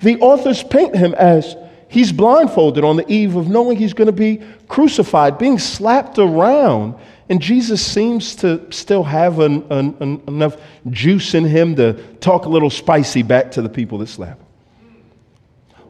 [0.00, 1.56] The authors paint him as
[1.88, 6.96] he's blindfolded on the eve of knowing he's going to be crucified, being slapped around.
[7.28, 10.56] And Jesus seems to still have an, an, an, enough
[10.90, 14.46] juice in him to talk a little spicy back to the people that slap him.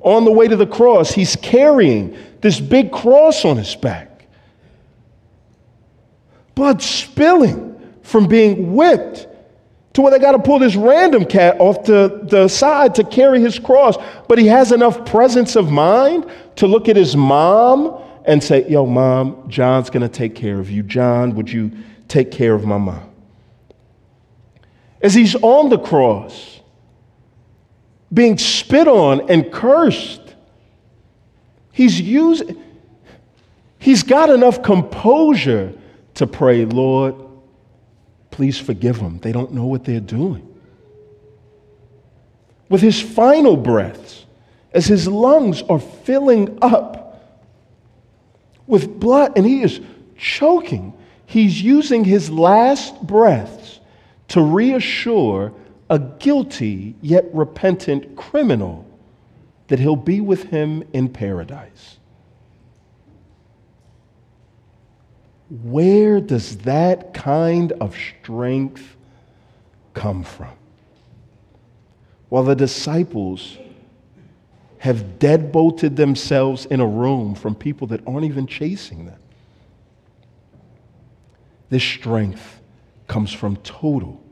[0.01, 4.15] On the way to the cross, he's carrying this big cross on his back
[6.57, 9.28] blood spilling from being whipped
[9.92, 13.40] to where they got to pull this random cat off the, the side to carry
[13.40, 13.96] his cross.
[14.26, 16.26] But he has enough presence of mind
[16.57, 20.70] to look at his mom and say, Yo, mom, John's going to take care of
[20.70, 20.82] you.
[20.82, 21.70] John, would you
[22.09, 23.11] take care of my mom?
[25.00, 26.61] As he's on the cross,
[28.12, 30.34] being spit on and cursed,
[31.70, 32.62] he's using,
[33.78, 35.74] he's got enough composure
[36.16, 37.14] to pray, Lord,
[38.30, 39.18] please forgive them.
[39.18, 40.46] They don't know what they're doing.
[42.68, 44.26] With his final breaths,
[44.72, 47.06] as his lungs are filling up
[48.66, 49.80] with blood and he is
[50.18, 50.92] choking,
[51.26, 53.80] he's using his last breaths
[54.28, 55.52] to reassure
[55.88, 58.84] a guilty yet repentant criminal
[59.68, 61.95] that he'll be with him in paradise.
[65.49, 68.97] Where does that kind of strength
[69.94, 70.53] come from?
[72.28, 73.57] While the disciples
[74.78, 79.18] have deadbolted themselves in a room from people that aren't even chasing them.
[81.70, 82.61] This strength
[83.09, 84.22] comes from total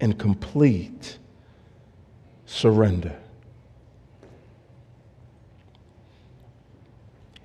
[0.00, 1.18] and complete
[2.44, 3.16] surrender.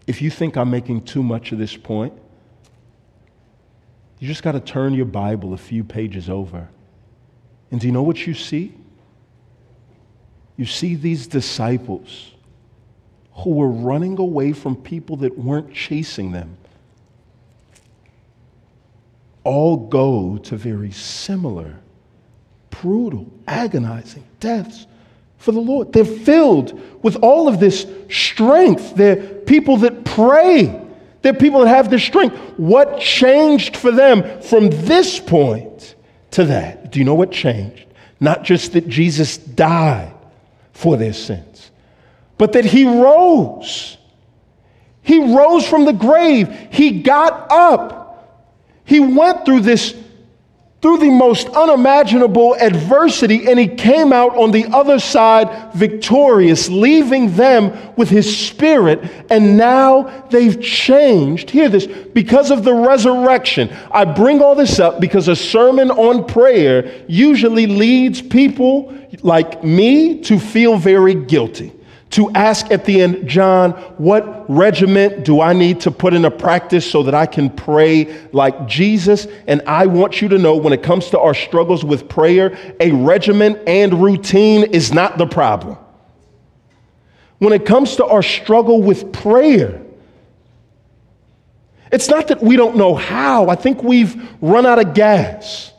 [0.05, 2.13] If you think I'm making too much of this point,
[4.21, 6.69] you just got to turn your Bible a few pages over.
[7.71, 8.71] And do you know what you see?
[10.57, 12.31] You see these disciples
[13.33, 16.55] who were running away from people that weren't chasing them
[19.43, 21.79] all go to very similar,
[22.69, 24.85] brutal, agonizing deaths
[25.39, 25.93] for the Lord.
[25.93, 28.95] They're filled with all of this strength.
[28.95, 30.80] They're people that pray.
[31.21, 32.35] They're people that have this strength.
[32.57, 35.95] What changed for them from this point
[36.31, 36.91] to that?
[36.91, 37.85] Do you know what changed?
[38.19, 40.13] Not just that Jesus died
[40.73, 41.71] for their sins,
[42.37, 43.97] but that he rose.
[45.03, 46.49] He rose from the grave.
[46.71, 47.99] He got up.
[48.85, 49.95] He went through this
[50.81, 57.35] through the most unimaginable adversity, and he came out on the other side victorious, leaving
[57.35, 58.99] them with his spirit.
[59.29, 61.51] And now they've changed.
[61.51, 63.69] Hear this because of the resurrection.
[63.91, 70.21] I bring all this up because a sermon on prayer usually leads people like me
[70.21, 71.71] to feel very guilty
[72.11, 76.89] to ask at the end, John, what regiment do I need to put into practice
[76.89, 79.27] so that I can pray like Jesus?
[79.47, 82.91] And I want you to know when it comes to our struggles with prayer, a
[82.91, 85.77] regimen and routine is not the problem.
[87.39, 89.81] When it comes to our struggle with prayer,
[91.91, 93.49] it's not that we don't know how.
[93.49, 95.70] I think we've run out of gas.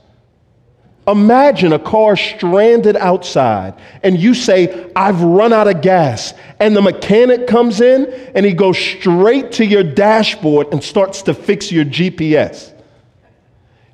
[1.08, 3.74] Imagine a car stranded outside
[4.04, 6.32] and you say, I've run out of gas.
[6.60, 11.34] And the mechanic comes in and he goes straight to your dashboard and starts to
[11.34, 12.72] fix your GPS.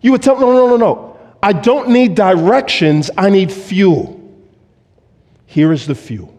[0.02, 1.18] You would tell, no, no, no, no.
[1.42, 4.16] I don't need directions, I need fuel.
[5.46, 6.34] Here is the fuel.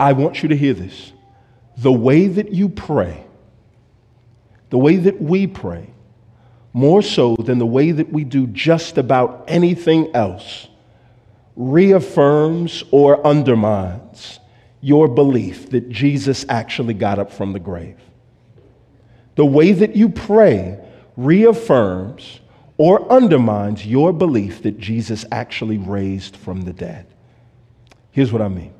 [0.00, 1.12] I want you to hear this.
[1.76, 3.24] The way that you pray,
[4.70, 5.90] the way that we pray,
[6.76, 10.68] more so than the way that we do just about anything else,
[11.56, 14.40] reaffirms or undermines
[14.82, 17.98] your belief that Jesus actually got up from the grave.
[19.36, 20.78] The way that you pray
[21.16, 22.40] reaffirms
[22.76, 27.06] or undermines your belief that Jesus actually raised from the dead.
[28.10, 28.74] Here's what I mean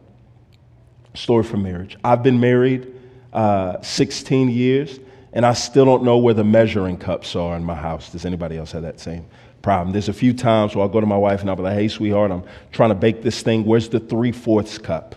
[1.14, 1.96] story for marriage.
[2.04, 2.92] I've been married
[3.32, 5.00] uh, 16 years
[5.36, 8.10] and I still don't know where the measuring cups are in my house.
[8.10, 9.26] Does anybody else have that same
[9.60, 9.92] problem?
[9.92, 11.88] There's a few times where I'll go to my wife and I'll be like, hey,
[11.88, 13.66] sweetheart, I'm trying to bake this thing.
[13.66, 15.14] Where's the three fourths cup?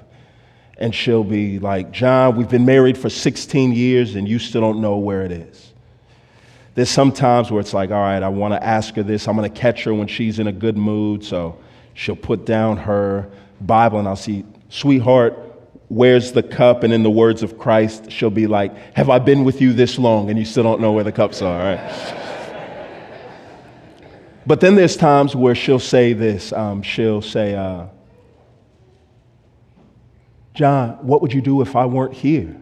[0.78, 4.82] And she'll be like, John, we've been married for 16 years and you still don't
[4.82, 5.72] know where it is.
[6.76, 9.26] There's some times where it's like, all right, I want to ask her this.
[9.26, 11.24] I'm going to catch her when she's in a good mood.
[11.24, 11.57] So
[11.93, 15.49] she'll put down her Bible and I'll see, sweetheart,
[15.89, 16.83] where's the cup?
[16.83, 19.99] And in the words of Christ, she'll be like, Have I been with you this
[19.99, 20.29] long?
[20.29, 22.25] And you still don't know where the cups are, right?
[24.47, 27.87] but then there's times where she'll say this um, she'll say, uh,
[30.53, 32.55] John, what would you do if I weren't here?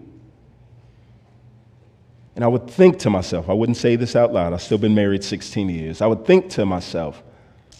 [2.35, 4.93] And I would think to myself, I wouldn't say this out loud, I've still been
[4.93, 6.01] married 16 years.
[6.01, 7.23] I would think to myself,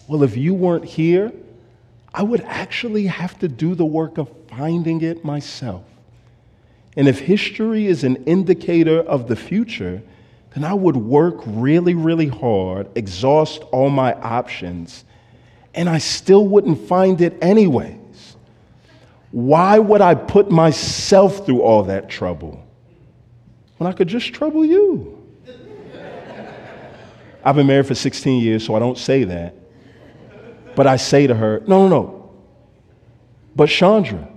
[0.07, 1.31] well, if you weren't here,
[2.11, 5.84] I would actually have to do the work of finding it myself.
[6.95, 10.01] And if history is an indicator of the future,
[10.55, 15.05] then I would work really, really hard, exhaust all my options,
[15.76, 18.36] and I still wouldn't find it anyways.
[19.30, 22.66] Why would I put myself through all that trouble
[23.78, 25.14] when I could just trouble you?
[27.43, 29.53] I've been married for 16 years, so I don't say that.
[30.76, 32.32] But I say to her, no, no, no.
[33.55, 34.28] But Chandra,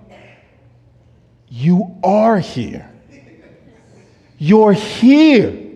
[1.51, 2.89] you are here.
[4.39, 5.67] You're here.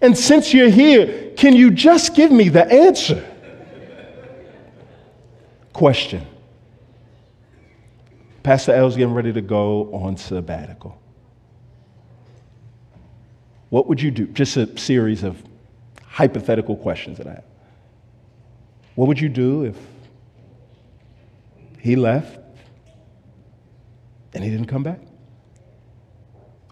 [0.00, 3.28] And since you're here, can you just give me the answer?
[5.72, 6.26] Question.
[8.42, 10.98] Pastor L's getting ready to go on sabbatical.
[13.68, 14.26] What would you do?
[14.28, 15.42] Just a series of
[16.04, 17.44] hypothetical questions that I have.
[18.94, 19.76] What would you do if
[21.78, 22.38] he left
[24.34, 25.00] and he didn't come back?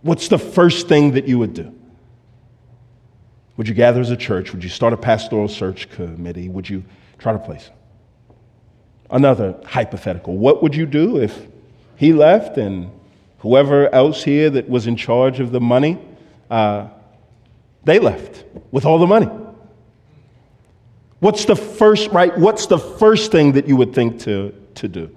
[0.03, 1.75] What's the first thing that you would do?
[3.57, 4.53] Would you gather as a church?
[4.53, 6.49] Would you start a pastoral search committee?
[6.49, 6.83] Would you
[7.19, 7.75] try to place him?
[9.11, 10.39] Another hypothetical.
[10.39, 11.47] What would you do if
[11.97, 12.91] he left and
[13.41, 15.99] whoever else here that was in charge of the money,
[16.51, 16.89] uh,
[17.85, 19.29] they left with all the money?
[21.19, 22.37] What's the first, right?
[22.39, 25.15] What's the first thing that you would think to, to do?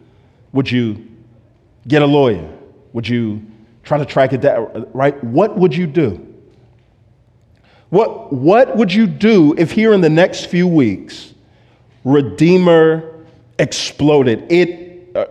[0.52, 1.08] Would you
[1.88, 2.50] get a lawyer?
[2.94, 3.46] Would you
[3.84, 5.22] try to track it down, right?
[5.24, 6.34] What would you do?
[7.90, 11.34] What, what would you do if here in the next few weeks,
[12.04, 13.24] Redeemer
[13.60, 14.52] exploded?
[14.52, 15.26] It, uh,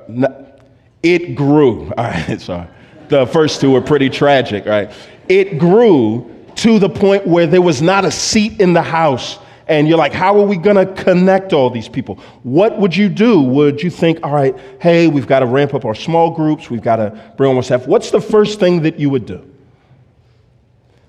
[1.03, 1.93] it grew.
[1.99, 2.69] All right, sorry.
[3.09, 4.93] The first two were pretty tragic, right?
[5.29, 9.89] It grew to the point where there was not a seat in the house and
[9.89, 12.17] you're like, how are we going to connect all these people?
[12.43, 13.41] What would you do?
[13.41, 16.83] Would you think, all right, hey, we've got to ramp up our small groups, we've
[16.83, 17.87] got to bring on more staff?
[17.87, 19.49] What's the first thing that you would do?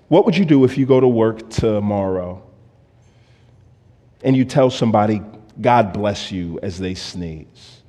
[0.08, 2.44] What would you do if you go to work tomorrow
[4.24, 5.22] and you tell somebody,
[5.60, 7.82] God bless you, as they sneeze?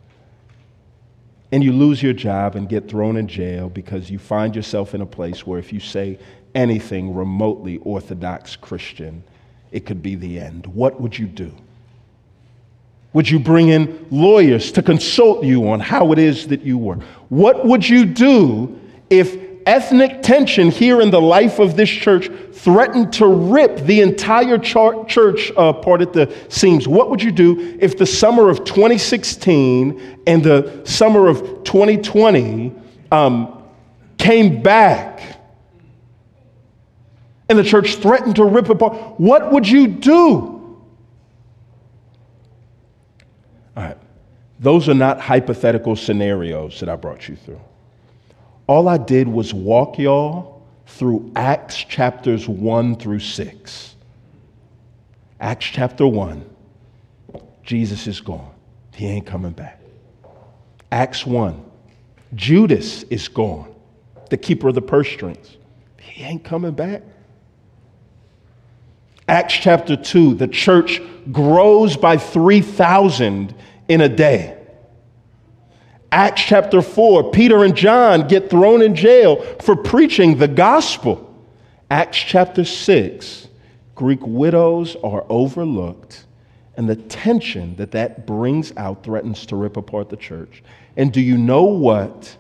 [1.53, 5.03] And you lose your job and get thrown in jail because you find yourself in
[5.03, 6.19] a place where if you say
[6.55, 9.23] anything remotely Orthodox Christian,
[9.75, 10.67] it could be the end.
[10.69, 11.53] What would you do?
[13.13, 17.03] Would you bring in lawyers to consult you on how it is that you work?
[17.29, 23.13] What would you do if ethnic tension here in the life of this church threatened
[23.15, 26.87] to rip the entire church apart at the seams?
[26.87, 32.73] What would you do if the summer of 2016 and the summer of 2020
[33.11, 33.65] um,
[34.19, 35.34] came back
[37.49, 40.79] and the church threatened to rip apart, what would you do?
[43.77, 43.99] All right.
[44.61, 47.61] Those are not hypothetical scenarios that I brought you through.
[48.67, 53.95] All I did was walk y'all through Acts chapters 1 through 6.
[55.41, 56.49] Acts chapter 1,
[57.63, 58.51] Jesus is gone.
[58.95, 59.81] He ain't coming back.
[60.93, 61.63] Acts 1,
[62.35, 63.75] Judas is gone,
[64.31, 65.57] the keeper of the purse strings.
[66.01, 67.03] He ain't coming back.
[69.29, 71.01] Acts chapter 2, the church
[71.33, 73.55] grows by 3,000
[73.89, 74.59] in a day.
[76.13, 81.35] Acts chapter 4, Peter and John get thrown in jail for preaching the gospel.
[81.91, 83.49] Acts chapter 6,
[83.95, 86.27] Greek widows are overlooked,
[86.77, 90.63] and the tension that that brings out threatens to rip apart the church.
[90.97, 92.37] And do you know what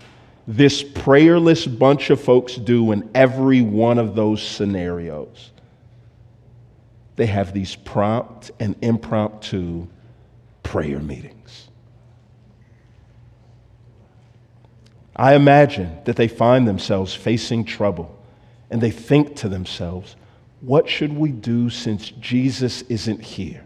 [0.46, 5.50] this prayerless bunch of folks do in every one of those scenarios?
[7.16, 9.86] They have these prompt and impromptu
[10.62, 11.68] prayer meetings.
[15.16, 18.18] I imagine that they find themselves facing trouble
[18.70, 20.16] and they think to themselves,
[20.60, 23.64] what should we do since Jesus isn't here?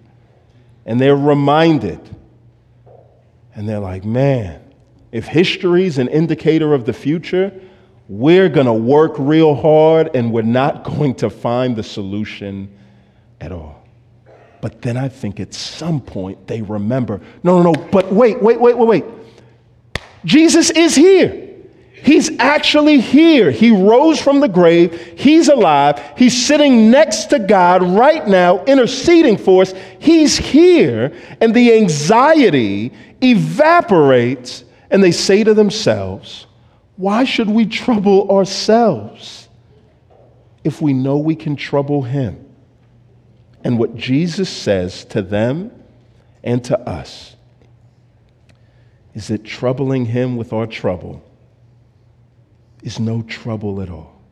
[0.85, 2.01] And they're reminded,
[3.55, 4.61] and they're like, man,
[5.13, 7.53] if history is an indicator of the future,
[8.09, 12.75] we're going to work real hard and we're not going to find the solution
[13.41, 13.85] at all.
[14.61, 18.61] But then I think at some point they remember no, no, no, but wait, wait,
[18.61, 19.05] wait, wait, wait.
[20.25, 21.49] Jesus is here.
[22.03, 23.51] He's actually here.
[23.51, 25.15] He rose from the grave.
[25.17, 26.01] He's alive.
[26.17, 29.75] He's sitting next to God right now, interceding for us.
[29.99, 31.13] He's here.
[31.41, 36.47] And the anxiety evaporates, and they say to themselves,
[36.97, 39.49] Why should we trouble ourselves
[40.63, 42.48] if we know we can trouble Him?
[43.65, 45.71] And what Jesus says to them
[46.45, 47.37] and to us
[49.15, 51.25] is that troubling him with our trouble
[52.83, 54.23] is no trouble at all.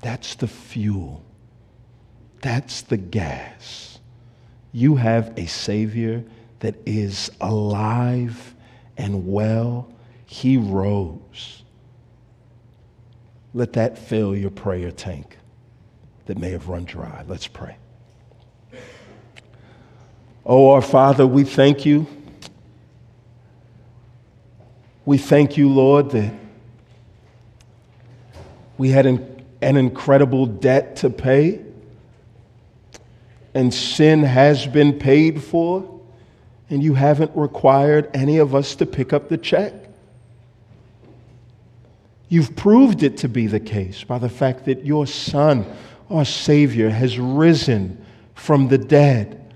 [0.00, 1.24] That's the fuel
[2.40, 3.98] That's the gas.
[4.72, 6.24] You have a Savior
[6.60, 8.54] that is alive
[8.96, 9.92] and well.
[10.26, 11.62] He rose.
[13.54, 15.37] Let that fill your prayer tank
[16.28, 17.24] that may have run dry.
[17.26, 17.76] Let's pray.
[20.44, 22.06] Oh, our Father, we thank you.
[25.06, 26.34] We thank you, Lord, that
[28.76, 31.62] we had an, an incredible debt to pay,
[33.54, 35.98] and sin has been paid for,
[36.68, 39.72] and you haven't required any of us to pick up the check.
[42.28, 45.64] You've proved it to be the case by the fact that your Son,
[46.10, 48.04] our Savior, has risen
[48.34, 49.54] from the dead.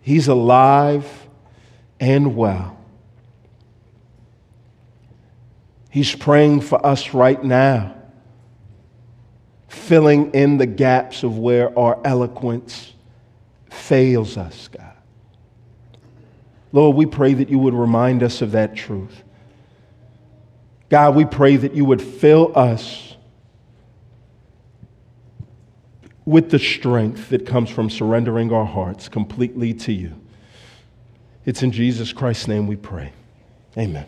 [0.00, 1.06] He's alive
[2.00, 2.76] and well.
[5.90, 7.94] He's praying for us right now,
[9.68, 12.92] filling in the gaps of where our eloquence
[13.70, 14.92] fails us, God.
[16.72, 19.22] Lord, we pray that you would remind us of that truth.
[20.88, 23.11] God, we pray that you would fill us
[26.24, 30.14] with the strength that comes from surrendering our hearts completely to you.
[31.44, 33.12] It's in Jesus Christ's name we pray.
[33.76, 34.06] Amen.